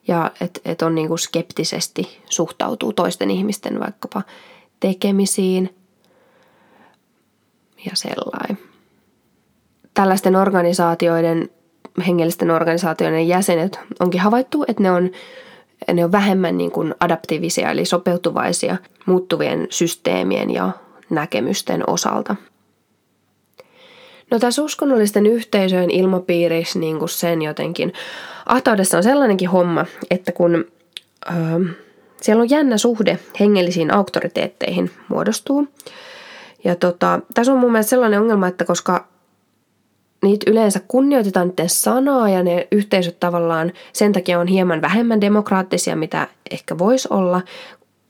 ja 0.07 0.31
että 0.41 0.61
et 0.65 0.81
on 0.81 0.95
niinku 0.95 1.17
skeptisesti 1.17 2.21
suhtautuu 2.29 2.93
toisten 2.93 3.31
ihmisten 3.31 3.79
vaikkapa 3.79 4.21
tekemisiin 4.79 5.75
ja 7.85 7.91
sellainen. 7.93 8.57
Tällaisten 9.93 10.35
organisaatioiden, 10.35 11.49
hengellisten 12.07 12.51
organisaatioiden 12.51 13.27
jäsenet 13.27 13.79
onkin 13.99 14.21
havaittu, 14.21 14.65
että 14.67 14.83
ne 14.83 14.91
on, 14.91 15.11
ne 15.93 16.05
on 16.05 16.11
vähemmän 16.11 16.57
niin 16.57 16.71
kuin 16.71 16.95
adaptiivisia 16.99 17.71
eli 17.71 17.85
sopeutuvaisia 17.85 18.77
muuttuvien 19.05 19.67
systeemien 19.69 20.49
ja 20.49 20.71
näkemysten 21.09 21.89
osalta. 21.89 22.35
No 24.31 24.39
tässä 24.39 24.61
uskonnollisten 24.61 25.25
yhteisöjen 25.25 25.91
ilmapiirissä 25.91 26.79
niin 26.79 26.99
kuin 26.99 27.09
sen 27.09 27.41
jotenkin 27.41 27.93
ahtaudessa 28.45 28.97
on 28.97 29.03
sellainenkin 29.03 29.49
homma, 29.49 29.85
että 30.11 30.31
kun 30.31 30.65
ö, 31.29 31.33
siellä 32.21 32.41
on 32.41 32.49
jännä 32.49 32.77
suhde 32.77 33.19
hengellisiin 33.39 33.93
auktoriteetteihin 33.93 34.91
muodostuu. 35.07 35.67
Ja 36.63 36.75
tota, 36.75 37.19
tässä 37.33 37.53
on 37.53 37.59
mun 37.59 37.71
mielestä 37.71 37.89
sellainen 37.89 38.21
ongelma, 38.21 38.47
että 38.47 38.65
koska 38.65 39.07
niitä 40.23 40.51
yleensä 40.51 40.81
kunnioitetaan 40.87 41.47
niiden 41.47 41.69
sanaa 41.69 42.29
ja 42.29 42.43
ne 42.43 42.67
yhteisöt 42.71 43.19
tavallaan 43.19 43.71
sen 43.93 44.13
takia 44.13 44.39
on 44.39 44.47
hieman 44.47 44.81
vähemmän 44.81 45.21
demokraattisia, 45.21 45.95
mitä 45.95 46.27
ehkä 46.51 46.77
voisi 46.77 47.07
olla, 47.11 47.41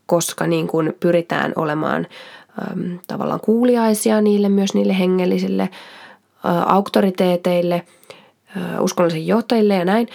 koska 0.05 0.47
niin 0.47 0.67
kuin 0.67 0.93
pyritään 0.99 1.53
olemaan 1.55 2.07
äm, 2.71 2.99
tavallaan 3.07 3.39
kuuliaisia 3.39 4.21
niille, 4.21 4.49
myös 4.49 4.73
niille 4.73 4.99
hengellisille 4.99 5.69
auktoriteeteille– 6.43 7.81
uskonnollisille 8.79 9.25
johtajille 9.25 9.75
ja 9.75 9.85
näin. 9.85 10.07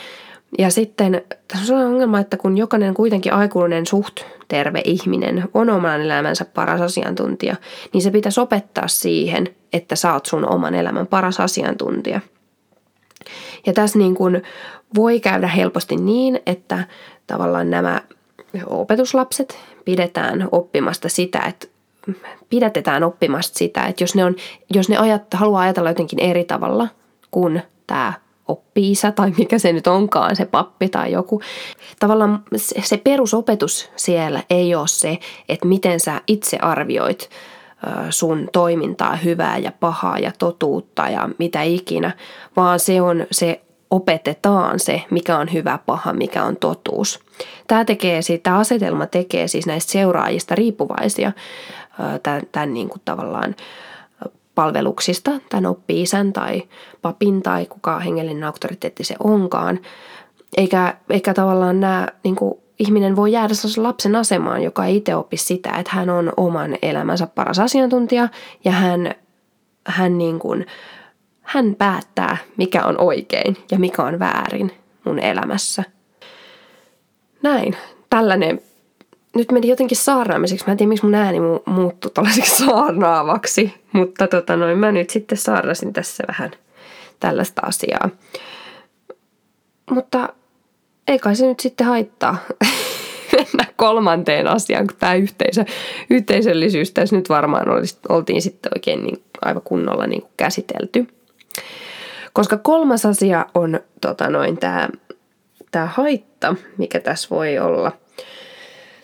Ja 0.58 0.70
sitten 0.70 1.22
tässä 1.48 1.62
on 1.62 1.66
sellainen 1.66 1.92
ongelma, 1.92 2.20
että 2.20 2.36
kun 2.36 2.58
jokainen 2.58 2.94
kuitenkin 2.94 3.32
aikuinen 3.32 3.86
suht 3.86 4.20
terve 4.48 4.82
ihminen 4.84 5.48
on 5.54 5.70
oman 5.70 6.00
elämänsä 6.00 6.44
paras 6.44 6.80
asiantuntija, 6.80 7.56
niin 7.92 8.02
se 8.02 8.10
pitää 8.10 8.32
opettaa 8.40 8.88
siihen, 8.88 9.48
että 9.72 9.96
sä 9.96 10.12
oot 10.12 10.26
sun 10.26 10.54
oman 10.54 10.74
elämän 10.74 11.06
paras 11.06 11.40
asiantuntija. 11.40 12.20
Ja 13.66 13.72
tässä 13.72 13.98
niin 13.98 14.14
kuin 14.14 14.42
voi 14.94 15.20
käydä 15.20 15.46
helposti 15.46 15.96
niin, 15.96 16.40
että 16.46 16.84
tavallaan 17.26 17.70
nämä 17.70 18.00
opetuslapset 18.66 19.58
pidetään 19.84 20.48
oppimasta 20.52 21.08
sitä, 21.08 21.40
että 21.40 21.66
pidätetään 22.48 23.04
oppimasta 23.04 23.58
sitä, 23.58 23.86
että 23.86 24.04
jos 24.04 24.14
ne, 24.14 24.24
on, 24.24 24.36
jos 24.74 24.88
ne 24.88 24.96
ajat, 24.96 25.22
haluaa 25.34 25.62
ajatella 25.62 25.90
jotenkin 25.90 26.18
eri 26.18 26.44
tavalla 26.44 26.88
kuin 27.30 27.62
tämä 27.86 28.12
oppiisa 28.48 29.12
tai 29.12 29.32
mikä 29.38 29.58
se 29.58 29.72
nyt 29.72 29.86
onkaan, 29.86 30.36
se 30.36 30.44
pappi 30.44 30.88
tai 30.88 31.12
joku. 31.12 31.42
Tavallaan 31.98 32.42
se 32.82 32.96
perusopetus 32.96 33.90
siellä 33.96 34.42
ei 34.50 34.74
ole 34.74 34.88
se, 34.88 35.18
että 35.48 35.66
miten 35.66 36.00
sä 36.00 36.20
itse 36.26 36.56
arvioit 36.56 37.30
sun 38.10 38.48
toimintaa, 38.52 39.16
hyvää 39.16 39.58
ja 39.58 39.72
pahaa 39.80 40.18
ja 40.18 40.32
totuutta 40.38 41.08
ja 41.08 41.28
mitä 41.38 41.62
ikinä, 41.62 42.10
vaan 42.56 42.80
se 42.80 43.02
on 43.02 43.26
se 43.30 43.60
opetetaan 43.90 44.80
se, 44.80 45.02
mikä 45.10 45.38
on 45.38 45.52
hyvä, 45.52 45.78
paha, 45.86 46.12
mikä 46.12 46.44
on 46.44 46.56
totuus. 46.56 47.20
Tämä 47.66 47.84
tekee, 47.84 48.20
tämä 48.42 48.58
asetelma 48.58 49.06
tekee 49.06 49.48
siis 49.48 49.66
näistä 49.66 49.92
seuraajista 49.92 50.54
riippuvaisia 50.54 51.32
tämän, 52.22 52.42
tämän 52.52 52.74
niin 52.74 52.88
kuin 52.88 53.02
tavallaan 53.04 53.56
palveluksista, 54.54 55.30
tämän 55.48 55.66
oppi-isän 55.66 56.32
tai 56.32 56.62
papin 57.02 57.42
tai 57.42 57.66
kuka 57.66 57.98
hengellinen 57.98 58.44
auktoriteetti 58.44 59.04
se 59.04 59.14
onkaan. 59.24 59.80
Eikä, 60.56 60.96
eikä 61.10 61.34
tavallaan 61.34 61.80
nämä, 61.80 62.08
niin 62.24 62.36
kuin, 62.36 62.54
ihminen 62.78 63.16
voi 63.16 63.32
jäädä 63.32 63.54
sellaisen 63.54 63.82
lapsen 63.82 64.16
asemaan, 64.16 64.62
joka 64.62 64.84
ei 64.84 64.96
itse 64.96 65.16
oppi 65.16 65.36
sitä, 65.36 65.70
että 65.70 65.92
hän 65.94 66.10
on 66.10 66.32
oman 66.36 66.78
elämänsä 66.82 67.26
paras 67.26 67.58
asiantuntija 67.58 68.28
ja 68.64 68.72
hän, 68.72 69.14
hän, 69.86 70.18
niin 70.18 70.38
kuin, 70.38 70.66
hän 71.42 71.74
päättää, 71.74 72.36
mikä 72.56 72.84
on 72.84 73.00
oikein 73.00 73.56
ja 73.70 73.78
mikä 73.78 74.02
on 74.02 74.18
väärin 74.18 74.72
mun 75.04 75.18
elämässä. 75.18 75.84
Näin. 77.42 77.76
Tällainen 78.10 78.60
nyt 79.36 79.52
meni 79.52 79.68
jotenkin 79.68 79.96
saarnaamiseksi. 79.96 80.64
Mä 80.66 80.72
en 80.72 80.76
tiedä, 80.76 80.88
miksi 80.88 81.04
mun 81.04 81.14
ääni 81.14 81.38
mu- 81.38 81.62
muuttui 81.72 82.10
tällaiseksi 82.10 82.56
saarnaavaksi, 82.66 83.74
mutta 83.92 84.28
tota 84.28 84.56
noin, 84.56 84.78
mä 84.78 84.92
nyt 84.92 85.10
sitten 85.10 85.38
saarnasin 85.38 85.92
tässä 85.92 86.24
vähän 86.28 86.50
tällaista 87.20 87.62
asiaa. 87.64 88.10
Mutta 89.90 90.28
ei 91.08 91.18
kai 91.18 91.36
se 91.36 91.46
nyt 91.46 91.60
sitten 91.60 91.86
haittaa 91.86 92.36
mennä 93.32 93.72
kolmanteen 93.76 94.46
asiaan, 94.46 94.86
kun 94.86 94.96
tämä 94.96 95.14
yhteisö, 95.14 95.64
yhteisöllisyys 96.10 96.92
tässä 96.92 97.16
nyt 97.16 97.28
varmaan 97.28 97.68
olisi, 97.68 97.98
oltiin 98.08 98.42
sitten 98.42 98.72
oikein 98.74 99.02
niin, 99.02 99.22
aivan 99.44 99.62
kunnolla 99.62 100.06
niin 100.06 100.22
kuin 100.22 100.32
käsitelty. 100.36 101.06
Koska 102.32 102.56
kolmas 102.56 103.06
asia 103.06 103.46
on 103.54 103.80
tota 104.00 104.30
noin, 104.30 104.58
tämä, 104.58 104.88
tämä 105.70 105.86
haitta, 105.86 106.54
mikä 106.78 107.00
tässä 107.00 107.28
voi 107.30 107.58
olla– 107.58 107.92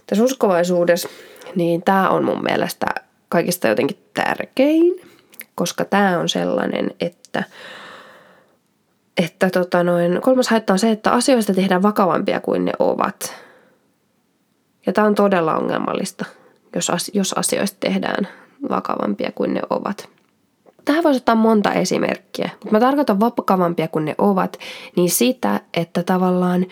tässä 0.07 0.25
uskovaisuudessa, 0.25 1.09
niin 1.55 1.83
tämä 1.83 2.11
on 2.11 2.25
mun 2.25 2.43
mielestä 2.43 2.87
kaikista 3.29 3.69
jotenkin 3.69 3.99
tärkein, 4.15 5.01
koska 5.55 5.85
tämä 5.85 6.19
on 6.19 6.29
sellainen, 6.29 6.91
että 7.01 7.45
että 9.17 9.51
tota 9.51 9.83
noin, 9.83 10.21
kolmas 10.23 10.49
haitta 10.49 10.73
on 10.73 10.79
se, 10.79 10.91
että 10.91 11.11
asioista 11.11 11.55
tehdään 11.55 11.83
vakavampia 11.83 12.41
kuin 12.41 12.65
ne 12.65 12.73
ovat. 12.79 13.35
Ja 14.87 14.93
tämä 14.93 15.07
on 15.07 15.15
todella 15.15 15.57
ongelmallista, 15.57 16.25
jos, 16.75 17.11
jos 17.15 17.33
asioista 17.33 17.77
tehdään 17.81 18.29
vakavampia 18.71 19.33
kuin 19.35 19.55
ne 19.55 19.61
ovat. 19.71 20.09
Tähän 20.85 21.05
voisi 21.05 21.17
ottaa 21.17 21.35
monta 21.35 21.73
esimerkkiä, 21.73 22.51
mutta 22.53 22.71
mä 22.71 22.81
tarkoitan 22.81 23.21
vakavampia 23.21 23.89
kuin 23.89 24.05
ne 24.05 24.15
ovat, 24.19 24.59
niin 24.97 25.11
sitä, 25.11 25.61
että 25.75 26.03
tavallaan 26.03 26.67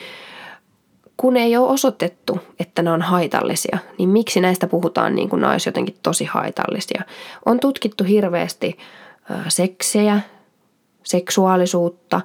kun 1.21 1.37
ei 1.37 1.57
ole 1.57 1.69
osoitettu, 1.69 2.39
että 2.61 2.83
ne 2.83 2.91
on 2.91 3.03
haitallisia, 3.03 3.79
niin 3.99 4.09
miksi 4.09 4.41
näistä 4.41 4.67
puhutaan 4.67 5.15
niin 5.15 5.29
kuin 5.29 5.41
nämä 5.41 5.53
olisi 5.53 5.69
jotenkin 5.69 5.97
tosi 6.03 6.25
haitallisia? 6.25 7.03
On 7.47 7.61
tutkittu 7.61 8.05
hirveästi 8.05 8.79
seksejä, 9.49 10.21
seksuaalisuutta, 11.03 12.21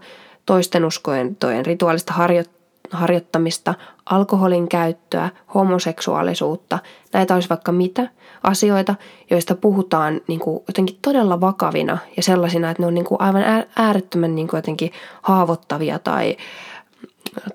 toisten 0.45 0.85
uskojen 0.85 1.37
rituaalista 1.65 2.13
harjo- 2.13 2.51
harjoittamista, 2.91 3.73
alkoholin 4.05 4.67
käyttöä, 4.67 5.29
homoseksuaalisuutta. 5.53 6.79
Näitä 7.13 7.33
olisi 7.33 7.49
vaikka 7.49 7.71
mitä 7.71 8.09
asioita, 8.43 8.95
joista 9.29 9.55
puhutaan 9.55 10.21
niin 10.27 10.39
kuin 10.39 10.63
jotenkin 10.67 10.97
todella 11.01 11.41
vakavina 11.41 11.97
ja 12.17 12.23
sellaisina, 12.23 12.69
että 12.69 12.83
ne 12.83 12.87
on 12.87 12.93
niin 12.93 13.05
kuin 13.05 13.21
aivan 13.21 13.43
äärettömän 13.75 14.35
niin 14.35 14.47
kuin 14.47 14.57
jotenkin 14.57 14.91
haavoittavia 15.21 15.99
tai, 15.99 16.37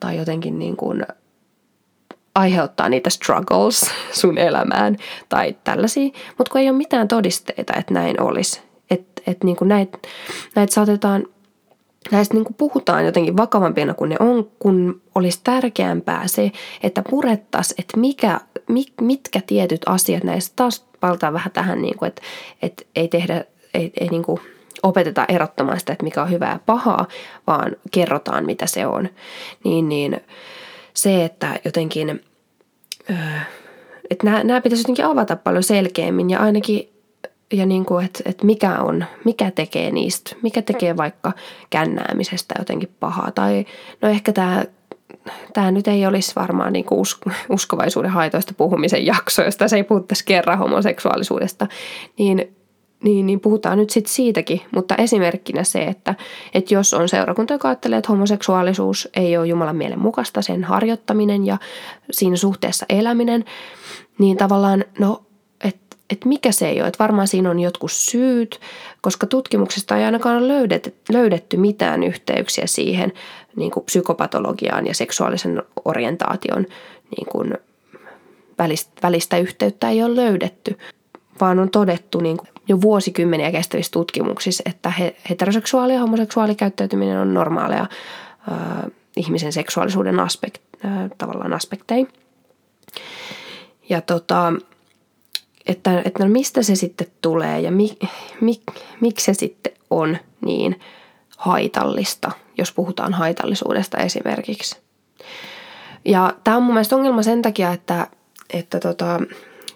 tai 0.00 0.16
jotenkin 0.16 0.58
niin 0.58 0.76
kuin 0.76 1.06
aiheuttaa 2.34 2.88
niitä 2.88 3.10
struggles 3.10 3.90
sun 4.12 4.38
elämään 4.38 4.96
tai 5.28 5.56
tällaisia, 5.64 6.10
mutta 6.38 6.52
kun 6.52 6.60
ei 6.60 6.68
ole 6.68 6.76
mitään 6.76 7.08
todisteita, 7.08 7.72
että 7.76 7.94
näin 7.94 8.22
olisi. 8.22 8.60
Että 8.90 9.22
et 9.26 9.44
niin 9.44 9.56
näitä 9.62 9.98
näit 10.56 10.72
saatetaan, 10.72 11.26
näistä 12.10 12.34
niin 12.34 12.54
puhutaan 12.58 13.04
jotenkin 13.04 13.36
vakavampina 13.36 13.94
kuin 13.94 14.08
ne 14.08 14.16
on, 14.20 14.50
kun 14.58 15.02
olisi 15.14 15.40
tärkeämpää 15.44 16.26
se, 16.26 16.52
että 16.82 17.02
purettaisiin, 17.10 17.80
että 17.80 17.96
mikä, 17.96 18.40
mitkä 19.00 19.40
tietyt 19.46 19.82
asiat 19.86 20.24
näistä 20.24 20.52
taas 20.56 20.84
palataan 21.00 21.32
vähän 21.32 21.52
tähän, 21.52 21.82
niin 21.82 21.98
kuin, 21.98 22.08
että, 22.08 22.22
että 22.62 22.84
ei 22.96 23.08
tehdä, 23.08 23.44
ei, 23.74 23.92
ei 24.00 24.08
niin 24.08 24.22
kuin 24.22 24.40
opeteta 24.82 25.24
erottamaan 25.28 25.80
sitä, 25.80 25.92
että 25.92 26.04
mikä 26.04 26.22
on 26.22 26.30
hyvää 26.30 26.52
ja 26.52 26.58
pahaa, 26.66 27.06
vaan 27.46 27.76
kerrotaan, 27.90 28.46
mitä 28.46 28.66
se 28.66 28.86
on. 28.86 29.08
Niin, 29.64 29.88
niin 29.88 30.20
se, 30.94 31.24
että 31.24 31.60
jotenkin, 31.64 32.20
että 34.10 34.24
nämä, 34.24 34.44
nämä 34.44 34.60
pitäisi 34.60 34.82
jotenkin 34.82 35.04
avata 35.04 35.36
paljon 35.36 35.62
selkeämmin 35.62 36.30
ja 36.30 36.40
ainakin 36.40 36.90
ja 37.52 37.66
niin 37.66 37.84
kuin, 37.84 38.04
että, 38.04 38.22
että 38.26 38.46
mikä 38.46 38.78
on, 38.78 39.04
mikä 39.24 39.50
tekee 39.50 39.90
niistä, 39.90 40.36
mikä 40.42 40.62
tekee 40.62 40.96
vaikka 40.96 41.32
kännäämisestä 41.70 42.54
jotenkin 42.58 42.90
pahaa. 43.00 43.30
Tai 43.30 43.66
no 44.02 44.08
ehkä 44.08 44.32
tämä, 44.32 44.64
tämä 45.52 45.70
nyt 45.70 45.88
ei 45.88 46.06
olisi 46.06 46.32
varmaan 46.36 46.72
niin 46.72 46.84
kuin 46.84 47.04
uskovaisuuden 47.48 48.10
haitoista 48.10 48.54
puhumisen 48.56 49.06
jakso, 49.06 49.42
josta 49.42 49.68
se 49.68 49.76
ei 49.76 49.84
puhuttaisi 49.84 50.24
kerran 50.24 50.58
homoseksuaalisuudesta. 50.58 51.66
Niin 52.18 52.56
niin, 53.04 53.26
niin 53.26 53.40
puhutaan 53.40 53.78
nyt 53.78 53.90
sitten 53.90 54.14
siitäkin, 54.14 54.60
mutta 54.74 54.94
esimerkkinä 54.94 55.64
se, 55.64 55.82
että, 55.82 56.14
että 56.54 56.74
jos 56.74 56.94
on 56.94 57.08
seurakunta, 57.08 57.54
joka 57.54 57.68
ajattelee, 57.68 57.98
että 57.98 58.12
homoseksuaalisuus 58.12 59.08
ei 59.14 59.36
ole 59.36 59.46
Jumalan 59.46 59.76
mielen 59.76 59.98
mukaista, 59.98 60.42
sen 60.42 60.64
harjoittaminen 60.64 61.46
ja 61.46 61.58
siinä 62.10 62.36
suhteessa 62.36 62.86
eläminen, 62.88 63.44
niin 64.18 64.36
tavallaan, 64.36 64.84
no, 64.98 65.22
että 65.64 65.96
et 66.10 66.24
mikä 66.24 66.52
se 66.52 66.68
ei 66.68 66.80
ole, 66.80 66.88
että 66.88 67.04
varmaan 67.04 67.28
siinä 67.28 67.50
on 67.50 67.60
jotkut 67.60 67.92
syyt, 67.92 68.60
koska 69.00 69.26
tutkimuksesta 69.26 69.96
ei 69.96 70.04
ainakaan 70.04 70.36
ole 70.36 70.48
löydetty, 70.48 70.94
löydetty 71.12 71.56
mitään 71.56 72.02
yhteyksiä 72.02 72.66
siihen 72.66 73.12
niin 73.56 73.70
kuin 73.70 73.84
psykopatologiaan 73.84 74.86
ja 74.86 74.94
seksuaalisen 74.94 75.62
orientaation 75.84 76.66
niin 77.16 77.26
kuin 77.32 77.54
välistä, 78.58 78.92
välistä 79.02 79.38
yhteyttä 79.38 79.90
ei 79.90 80.02
ole 80.02 80.16
löydetty, 80.16 80.78
vaan 81.40 81.58
on 81.58 81.70
todettu 81.70 82.20
niin 82.20 82.36
kuin 82.36 82.48
jo 82.70 82.80
vuosikymmeniä 82.80 83.52
kestävissä 83.52 83.92
tutkimuksissa, 83.92 84.62
että 84.66 84.92
heteroseksuaali- 85.30 85.94
ja 85.94 86.00
homoseksuaalikäyttäytyminen 86.00 87.18
on 87.18 87.34
normaalia 87.34 87.80
äh, 87.80 88.90
ihmisen 89.16 89.52
seksuaalisuuden 89.52 90.20
aspekt, 90.20 90.62
äh, 90.84 91.10
tavallaan 91.18 91.52
aspekteja. 91.52 92.06
Ja 93.88 94.00
tota, 94.00 94.52
että, 95.66 96.02
että 96.04 96.24
no 96.24 96.30
mistä 96.30 96.62
se 96.62 96.74
sitten 96.74 97.06
tulee 97.22 97.60
ja 97.60 97.72
mi, 97.72 97.98
mi, 98.40 98.60
miksi 99.00 99.24
se 99.24 99.34
sitten 99.34 99.72
on 99.90 100.16
niin 100.44 100.80
haitallista, 101.36 102.30
jos 102.58 102.72
puhutaan 102.72 103.14
haitallisuudesta 103.14 103.98
esimerkiksi. 103.98 104.76
Ja 106.04 106.34
tämä 106.44 106.56
on 106.56 106.62
mun 106.62 106.74
mielestä 106.74 106.96
ongelma 106.96 107.22
sen 107.22 107.42
takia, 107.42 107.72
että, 107.72 108.06
että 108.52 108.80
tota, 108.80 109.20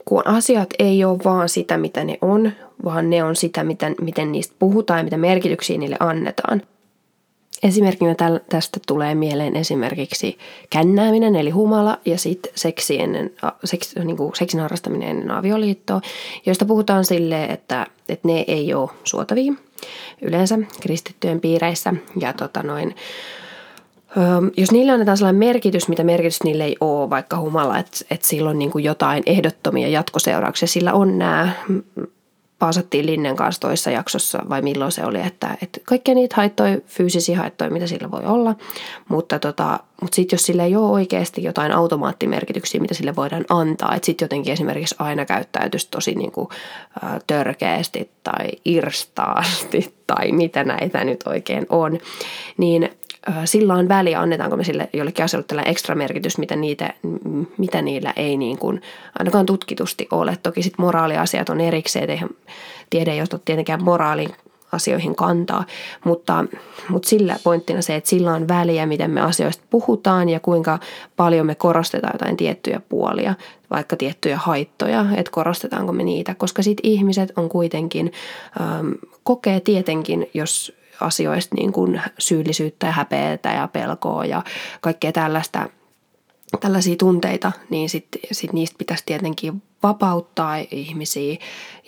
kun 0.04 0.26
asiat 0.26 0.70
ei 0.78 1.04
ole 1.04 1.18
vaan 1.24 1.48
sitä, 1.48 1.76
mitä 1.76 2.04
ne 2.04 2.18
on, 2.20 2.52
vaan 2.84 3.10
ne 3.10 3.24
on 3.24 3.36
sitä, 3.36 3.64
miten, 3.64 3.94
miten 4.00 4.32
niistä 4.32 4.54
puhutaan 4.58 4.98
ja 4.98 5.04
mitä 5.04 5.16
merkityksiä 5.16 5.78
niille 5.78 5.96
annetaan. 6.00 6.62
Esimerkkinä 7.62 8.14
tästä 8.48 8.80
tulee 8.86 9.14
mieleen 9.14 9.56
esimerkiksi 9.56 10.38
kännääminen 10.70 11.36
eli 11.36 11.50
humala 11.50 11.98
ja 12.04 12.18
sitten 12.18 12.52
seksi 12.54 12.98
seks, 13.64 13.94
niin 14.04 14.16
seksin 14.34 14.60
harrastaminen 14.60 15.08
ennen 15.08 15.30
avioliittoa, 15.30 16.00
joista 16.46 16.64
puhutaan 16.64 17.04
silleen, 17.04 17.50
että, 17.50 17.86
että 18.08 18.28
ne 18.28 18.44
ei 18.48 18.74
ole 18.74 18.90
suotavia 19.04 19.52
yleensä 20.22 20.58
kristittyjen 20.80 21.40
piireissä 21.40 21.94
ja 22.20 22.32
tota 22.32 22.62
noin, 22.62 22.94
jos 24.56 24.72
niille 24.72 24.92
annetaan 24.92 25.16
sellainen 25.16 25.38
merkitys, 25.38 25.88
mitä 25.88 26.04
merkitys 26.04 26.42
niille 26.42 26.64
ei 26.64 26.76
ole, 26.80 27.10
vaikka 27.10 27.38
humala, 27.38 27.78
että, 27.78 27.98
että 28.10 28.26
sillä 28.26 28.50
on 28.50 28.58
niin 28.58 28.70
jotain 28.82 29.22
ehdottomia 29.26 29.88
jatkoseurauksia, 29.88 30.68
sillä 30.68 30.92
on 30.92 31.18
nämä 31.18 31.52
paasattiin 32.64 33.06
Linnen 33.06 33.36
kanssa 33.36 33.60
toisessa 33.60 33.90
jaksossa, 33.90 34.42
vai 34.48 34.62
milloin 34.62 34.92
se 34.92 35.04
oli, 35.04 35.20
että, 35.20 35.56
että 35.62 35.80
kaikkia 35.84 36.14
niitä 36.14 36.36
haittoja, 36.36 36.78
fyysisiä 36.86 37.38
haittoja, 37.38 37.70
mitä 37.70 37.86
sillä 37.86 38.10
voi 38.10 38.24
olla, 38.24 38.54
mutta, 39.08 39.38
tota, 39.38 39.80
mutta 40.00 40.14
sitten 40.14 40.36
jos 40.36 40.46
sillä 40.46 40.64
ei 40.64 40.76
ole 40.76 40.90
oikeasti 40.90 41.42
jotain 41.42 41.72
automaattimerkityksiä, 41.72 42.80
mitä 42.80 42.94
sille 42.94 43.16
voidaan 43.16 43.44
antaa, 43.48 43.94
että 43.94 44.06
sitten 44.06 44.24
jotenkin 44.24 44.52
esimerkiksi 44.52 44.94
aina 44.98 45.24
käyttäytyisi 45.24 45.88
tosi 45.90 46.14
niin 46.14 46.32
kuin, 46.32 46.48
ä, 47.04 47.20
törkeästi 47.26 48.10
tai 48.22 48.48
irstaasti 48.64 49.94
tai 50.06 50.32
mitä 50.32 50.64
näitä 50.64 51.04
nyt 51.04 51.26
oikein 51.26 51.66
on, 51.68 51.98
niin 52.56 52.90
sillä 53.44 53.74
on 53.74 53.88
väliä, 53.88 54.20
annetaanko 54.20 54.56
me 54.56 54.64
sille 54.64 54.88
jollekin 54.92 55.24
asialle 55.24 55.44
tällainen 55.48 55.70
ekstra 55.70 55.94
merkitys, 55.94 56.38
mitä, 56.38 56.56
niitä, 56.56 56.94
mitä 57.58 57.82
niillä 57.82 58.12
ei 58.16 58.36
niin 58.36 58.58
kuin, 58.58 58.82
ainakaan 59.18 59.46
tutkitusti 59.46 60.08
ole. 60.10 60.38
Toki 60.42 60.62
sitten 60.62 60.84
moraaliasiat 60.84 61.48
on 61.48 61.60
erikseen, 61.60 62.10
eihän 62.10 62.28
tiede 62.90 63.12
ei 63.12 63.22
ota 63.22 63.38
tietenkään 63.44 63.84
moraalin 63.84 64.30
asioihin 64.72 65.14
kantaa, 65.14 65.64
mutta, 66.04 66.44
mutta 66.88 67.08
sillä 67.08 67.36
pointtina 67.44 67.82
se, 67.82 67.96
että 67.96 68.10
sillä 68.10 68.32
on 68.32 68.48
väliä, 68.48 68.86
miten 68.86 69.10
me 69.10 69.20
asioista 69.20 69.64
puhutaan 69.70 70.28
ja 70.28 70.40
kuinka 70.40 70.78
paljon 71.16 71.46
me 71.46 71.54
korostetaan 71.54 72.14
jotain 72.14 72.36
tiettyjä 72.36 72.80
puolia, 72.88 73.34
vaikka 73.70 73.96
tiettyjä 73.96 74.36
haittoja, 74.36 75.06
että 75.16 75.32
korostetaanko 75.32 75.92
me 75.92 76.02
niitä, 76.02 76.34
koska 76.34 76.62
sitten 76.62 76.90
ihmiset 76.90 77.32
on 77.36 77.48
kuitenkin, 77.48 78.12
kokee 79.22 79.60
tietenkin, 79.60 80.30
jos 80.34 80.72
asioista 81.00 81.54
niin 81.54 81.72
kuin 81.72 82.00
syyllisyyttä 82.18 82.86
ja 82.86 82.92
häpeätä 82.92 83.48
ja 83.48 83.68
pelkoa 83.68 84.24
ja 84.24 84.42
kaikkea 84.80 85.12
tällaista, 85.12 85.68
tällaisia 86.60 86.96
tunteita, 86.96 87.52
niin 87.70 87.90
sitten 87.90 88.20
sit 88.32 88.52
niistä 88.52 88.78
pitäisi 88.78 89.02
tietenkin 89.06 89.62
vapauttaa 89.82 90.56
ihmisiä 90.70 91.36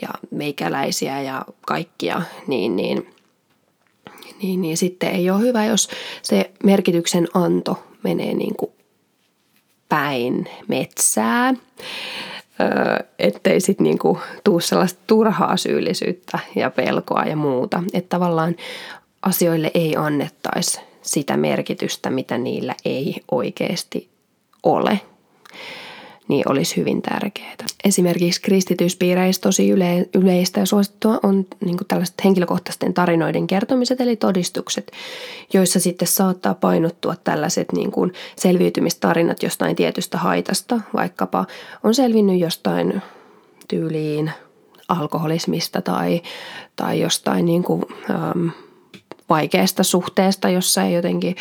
ja 0.03 0.09
meikäläisiä 0.31 1.23
ja 1.23 1.45
kaikkia, 1.67 2.23
niin, 2.47 2.77
niin, 2.77 3.11
niin, 4.43 4.61
niin 4.63 4.77
sitten 4.77 5.11
ei 5.11 5.31
ole 5.31 5.41
hyvä, 5.41 5.65
jos 5.65 5.89
se 6.23 6.51
merkityksen 6.65 7.29
anto 7.35 7.83
menee 8.03 8.35
niin 8.35 8.57
kuin 8.57 8.73
päin 9.89 10.49
metsää 10.69 11.55
ettei 13.19 13.61
sitten 13.61 13.85
niinku 13.85 14.19
tuu 14.45 14.61
sellaista 14.61 15.01
turhaa 15.07 15.57
syyllisyyttä 15.57 16.39
ja 16.55 16.71
pelkoa 16.71 17.23
ja 17.23 17.37
muuta. 17.37 17.83
Että 17.93 18.09
tavallaan 18.09 18.57
asioille 19.23 19.71
ei 19.75 19.97
annettaisi 19.97 20.81
sitä 21.03 21.37
merkitystä, 21.37 22.11
mitä 22.11 22.39
niillä 22.39 22.75
ei 22.85 23.23
oikeasti 23.31 24.09
ole 24.63 25.01
niin 26.29 26.49
olisi 26.49 26.77
hyvin 26.77 27.03
tärkeää. 27.03 27.57
Esimerkiksi 27.85 28.41
kristityspiireissä 28.43 29.43
tosi 29.43 29.71
yle, 29.71 30.09
yleistä 30.15 30.61
ja 30.61 30.67
suosittua 30.67 31.21
on 31.23 31.47
niin 31.65 31.77
tällaiset 31.89 32.15
henkilökohtaisten 32.25 32.95
tarinoiden 32.95 33.47
kertomiset 33.47 34.01
eli 34.01 34.17
todistukset, 34.17 34.93
joissa 35.53 35.81
sitten 35.81 36.09
saattaa 36.09 36.55
painottua 36.55 37.15
tällaiset 37.25 37.73
niin 37.73 37.93
kuin 37.93 38.13
selviytymistarinat 38.37 39.43
jostain 39.43 39.77
tietystä 39.77 40.19
haitasta, 40.19 40.81
vaikkapa 40.95 41.47
on 41.83 41.95
selvinnyt 41.95 42.41
jostain 42.41 43.03
tyyliin 43.69 44.31
alkoholismista 44.89 45.83
tai, 45.83 46.23
tai 46.77 47.01
jostain 47.01 47.45
niin 47.45 47.63
kuin, 47.63 47.83
ähm, 48.11 48.49
vaikeasta 49.29 49.83
suhteesta, 49.83 50.49
jossa 50.49 50.83
ei 50.83 50.95
jotenkin 50.95 51.37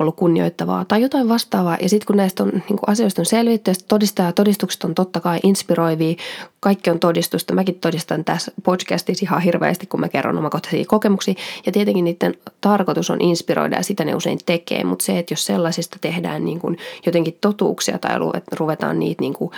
ollut 0.00 0.16
kunnioittavaa 0.16 0.84
tai 0.84 1.02
jotain 1.02 1.28
vastaavaa. 1.28 1.76
Ja 1.82 1.88
sitten 1.88 2.06
kun 2.06 2.16
näistä 2.16 2.42
on, 2.42 2.48
niin 2.48 2.62
kuin 2.66 2.80
asioista 2.86 3.22
on 3.22 3.26
selvitty 3.26 3.70
ja 3.70 3.74
todistaa 3.88 4.32
todistukset 4.32 4.84
on 4.84 4.94
totta 4.94 5.20
kai 5.20 5.38
inspiroivia, 5.42 6.16
kaikki 6.60 6.90
on 6.90 7.00
todistusta. 7.00 7.54
Mäkin 7.54 7.74
todistan 7.74 8.24
tässä 8.24 8.52
podcastissa 8.62 9.26
ihan 9.26 9.42
hirveästi, 9.42 9.86
kun 9.86 10.00
mä 10.00 10.08
kerron 10.08 10.38
omakohtaisia 10.38 10.84
kokemuksia. 10.88 11.34
Ja 11.66 11.72
tietenkin 11.72 12.04
niiden 12.04 12.34
tarkoitus 12.60 13.10
on 13.10 13.20
inspiroida 13.20 13.76
ja 13.76 13.82
sitä 13.82 14.04
ne 14.04 14.14
usein 14.14 14.38
tekee, 14.46 14.84
mutta 14.84 15.04
se, 15.04 15.18
että 15.18 15.32
jos 15.32 15.46
sellaisista 15.46 15.96
tehdään 16.00 16.44
niin 16.44 16.60
kuin 16.60 16.78
jotenkin 17.06 17.38
totuuksia 17.40 17.98
tai 17.98 18.10
ruvetaan 18.52 18.98
niitä 18.98 19.20
niin 19.22 19.34
kuin, 19.34 19.50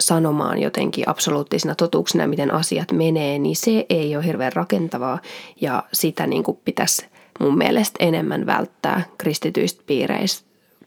sanomaan 0.00 0.62
jotenkin 0.62 1.08
absoluuttisina 1.08 1.74
totuuksina, 1.74 2.26
miten 2.26 2.54
asiat 2.54 2.92
menee, 2.92 3.38
niin 3.38 3.56
se 3.56 3.86
ei 3.88 4.16
ole 4.16 4.24
hirveän 4.24 4.52
rakentavaa. 4.52 5.18
Ja 5.60 5.82
sitä 5.92 6.26
niin 6.26 6.42
kuin 6.42 6.58
pitäisi 6.64 7.06
mun 7.40 7.58
mielestä 7.58 7.96
enemmän 8.04 8.46
välttää 8.46 9.02
kristityistä 9.18 9.82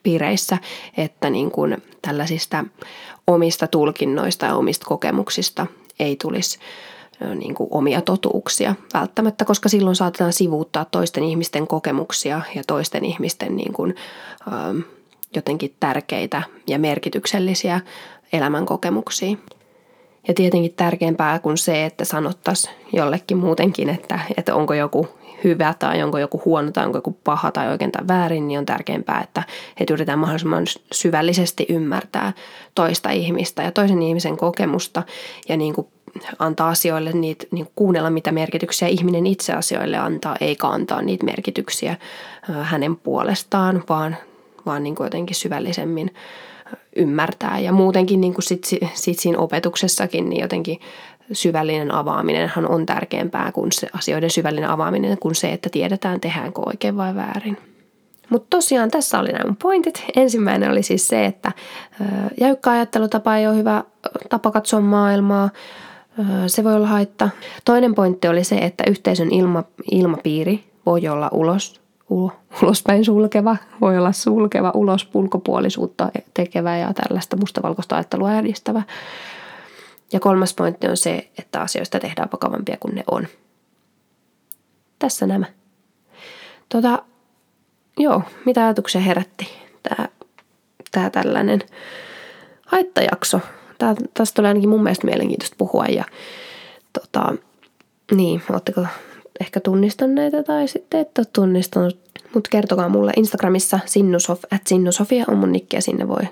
piireissä, 0.04 0.58
että 0.98 1.30
niin 1.30 1.52
kuin 1.52 1.78
tällaisista 2.02 2.66
omista 3.28 3.68
tulkinnoista 3.68 4.46
ja 4.46 4.56
omista 4.56 4.86
kokemuksista 4.86 5.68
ei 6.00 6.16
tulisi 6.16 6.60
niin 7.36 7.56
kuin 7.56 7.68
omia 7.72 8.02
totuuksia 8.02 8.76
välttämättä, 8.94 9.46
koska 9.46 9.70
silloin 9.70 9.96
saatetaan 9.96 10.34
sivuuttaa 10.34 10.86
toisten 10.86 11.24
ihmisten 11.24 11.68
kokemuksia 11.68 12.42
ja 12.56 12.64
toisten 12.68 13.06
ihmisten 13.06 13.56
niin 13.56 13.74
kuin, 13.74 13.96
jotenkin 15.38 15.76
tärkeitä 15.80 16.44
ja 16.68 16.80
merkityksellisiä 16.80 17.82
elämänkokemuksia. 18.34 19.38
Ja 20.28 20.34
tietenkin 20.34 20.74
tärkeämpää 20.74 21.40
kuin 21.40 21.58
se, 21.58 21.86
että 21.86 22.06
sanottaisiin 22.06 22.76
jollekin 22.94 23.38
muutenkin, 23.38 23.90
että, 23.90 24.20
että 24.38 24.56
onko 24.56 24.74
joku 24.74 25.08
hyvä 25.44 25.74
tai 25.80 26.04
onko 26.04 26.18
joku 26.18 26.42
huono 26.46 26.72
tai 26.72 26.86
onko 26.86 26.98
joku 26.98 27.18
paha 27.24 27.52
tai 27.52 27.68
oikein 27.68 27.92
tai 27.92 28.08
väärin, 28.08 28.48
niin 28.48 28.60
on 28.60 28.66
tärkeämpää, 28.66 29.22
että, 29.22 29.44
että 29.80 29.94
yritetään 29.94 30.20
mahdollisimman 30.20 30.66
syvällisesti 30.92 31.66
ymmärtää 31.70 32.34
toista 32.76 33.10
ihmistä 33.10 33.64
ja 33.64 33.72
toisen 33.72 34.02
ihmisen 34.02 34.38
kokemusta 34.38 35.04
ja 35.50 35.58
niin 35.58 35.74
kuin 35.74 35.88
antaa 36.40 36.70
asioille 36.70 37.12
niitä, 37.12 37.46
niin 37.52 37.68
kuunnella 37.76 38.10
mitä 38.10 38.32
merkityksiä 38.32 38.88
ihminen 38.88 39.28
itse 39.28 39.54
asioille 39.54 39.98
antaa, 39.98 40.36
eikä 40.42 40.68
antaa 40.68 41.02
niitä 41.02 41.26
merkityksiä 41.26 41.96
hänen 42.62 42.96
puolestaan, 42.96 43.84
vaan, 43.90 44.18
vaan 44.68 44.84
niin 44.84 44.96
kuin 44.96 45.06
jotenkin 45.06 45.36
syvällisemmin 45.36 46.14
ymmärtää. 46.96 47.60
Ja 47.60 47.72
muutenkin 47.72 48.22
niin 48.22 48.34
kuin 48.34 48.44
sit, 48.44 48.66
sit 48.94 49.20
siinä 49.20 49.40
opetuksessakin 49.40 50.30
niin 50.30 50.42
jotenkin 50.42 50.80
syvällinen 51.32 51.92
avaaminenhan 51.92 52.68
on 52.68 52.86
tärkeämpää 52.86 53.52
kuin 53.52 53.72
se 53.72 53.88
asioiden 53.94 54.30
syvällinen 54.30 54.70
avaaminen 54.70 55.18
kuin 55.18 55.36
se, 55.36 55.54
että 55.54 55.70
tiedetään 55.70 56.22
tehdäänkö 56.22 56.62
oikein 56.66 56.98
vai 56.98 57.16
väärin. 57.16 57.58
Mutta 58.30 58.48
tosiaan 58.50 58.92
tässä 58.92 59.20
oli 59.20 59.30
nämä 59.30 59.54
pointit. 59.62 60.04
Ensimmäinen 60.16 60.72
oli 60.72 60.84
siis 60.84 61.08
se, 61.08 61.26
että 61.26 61.52
jäykkä 62.42 62.72
ajattelutapa 62.72 63.36
ei 63.36 63.48
ole 63.48 63.56
hyvä 63.56 63.84
tapa 64.30 64.52
katsoa 64.52 64.80
maailmaa. 64.80 65.50
Se 66.48 66.64
voi 66.64 66.76
olla 66.76 66.88
haitta. 66.88 67.30
Toinen 67.66 67.96
pointti 67.96 68.28
oli 68.28 68.44
se, 68.44 68.58
että 68.58 68.84
yhteisön 68.88 69.32
ilma, 69.32 69.64
ilmapiiri 69.92 70.64
voi 70.86 71.08
olla 71.08 71.30
ulos 71.32 71.82
ulospäin 72.10 73.06
sulkeva, 73.06 73.58
voi 73.82 73.98
olla 73.98 74.12
sulkeva, 74.12 74.72
ulos 74.74 75.10
ulkopuolisuutta 75.14 76.12
tekevä 76.34 76.78
ja 76.78 76.94
tällaista 76.94 77.38
mustavalkoista 77.38 77.96
ajattelua 77.96 78.34
edistävä. 78.34 78.82
Ja 80.14 80.20
kolmas 80.20 80.54
pointti 80.54 80.88
on 80.88 80.98
se, 80.98 81.30
että 81.40 81.62
asioista 81.62 82.00
tehdään 82.00 82.30
vakavampia 82.32 82.78
kuin 82.80 82.96
ne 82.96 83.04
on. 83.12 83.28
Tässä 85.00 85.28
nämä. 85.28 85.46
Tota, 86.70 87.04
joo, 87.98 88.22
mitä 88.46 88.64
ajatuksia 88.64 89.02
herätti 89.02 89.48
tämä, 89.84 90.10
tämä 90.92 91.10
tällainen 91.10 91.62
haittajakso. 92.66 93.40
Tämä, 93.78 93.96
tästä 94.14 94.36
tulee 94.36 94.50
ainakin 94.50 94.70
mun 94.70 94.84
mielestä 94.84 95.08
mielenkiintoista 95.08 95.56
puhua 95.58 95.86
ja 95.86 96.04
tota, 96.94 97.34
niin, 98.12 98.44
ootteko 98.54 98.86
ehkä 99.42 99.60
tunnistan 99.60 100.16
näitä 100.16 100.44
tai 100.44 100.68
sitten 100.68 101.00
et 101.00 101.18
ole 101.18 101.28
tunnistanut. 101.34 102.00
Mutta 102.34 102.50
kertokaa 102.50 102.90
mulle 102.90 103.12
Instagramissa 103.18 103.80
sinnusof, 103.86 104.44
at 104.52 104.68
sinnusofia 104.68 105.26
on 105.28 105.38
mun 105.38 105.52
nikki 105.52 105.78
ja 105.78 105.82
sinne 105.82 106.08
voi 106.08 106.24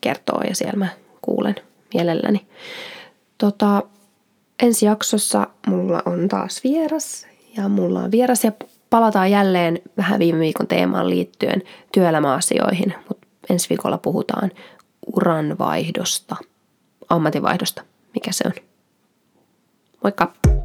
kertoa 0.00 0.42
ja 0.48 0.54
siellä 0.54 0.78
mä 0.78 0.88
kuulen 1.22 1.54
mielelläni. 1.94 2.46
Tota, 3.38 3.82
ensi 4.62 4.86
jaksossa 4.86 5.46
mulla 5.66 6.02
on 6.06 6.28
taas 6.28 6.64
vieras 6.64 7.26
ja 7.56 7.68
mulla 7.68 8.00
on 8.00 8.10
vieras 8.10 8.44
ja 8.44 8.52
palataan 8.90 9.30
jälleen 9.30 9.78
vähän 9.96 10.18
viime 10.18 10.38
viikon 10.38 10.66
teemaan 10.66 11.10
liittyen 11.10 11.62
työelämäasioihin, 11.92 12.94
mutta 13.08 13.26
ensi 13.50 13.68
viikolla 13.68 13.98
puhutaan 13.98 14.50
uranvaihdosta, 15.16 16.36
ammatinvaihdosta, 17.08 17.82
mikä 18.14 18.32
se 18.32 18.44
on. 18.46 18.52
Moikka! 20.04 20.57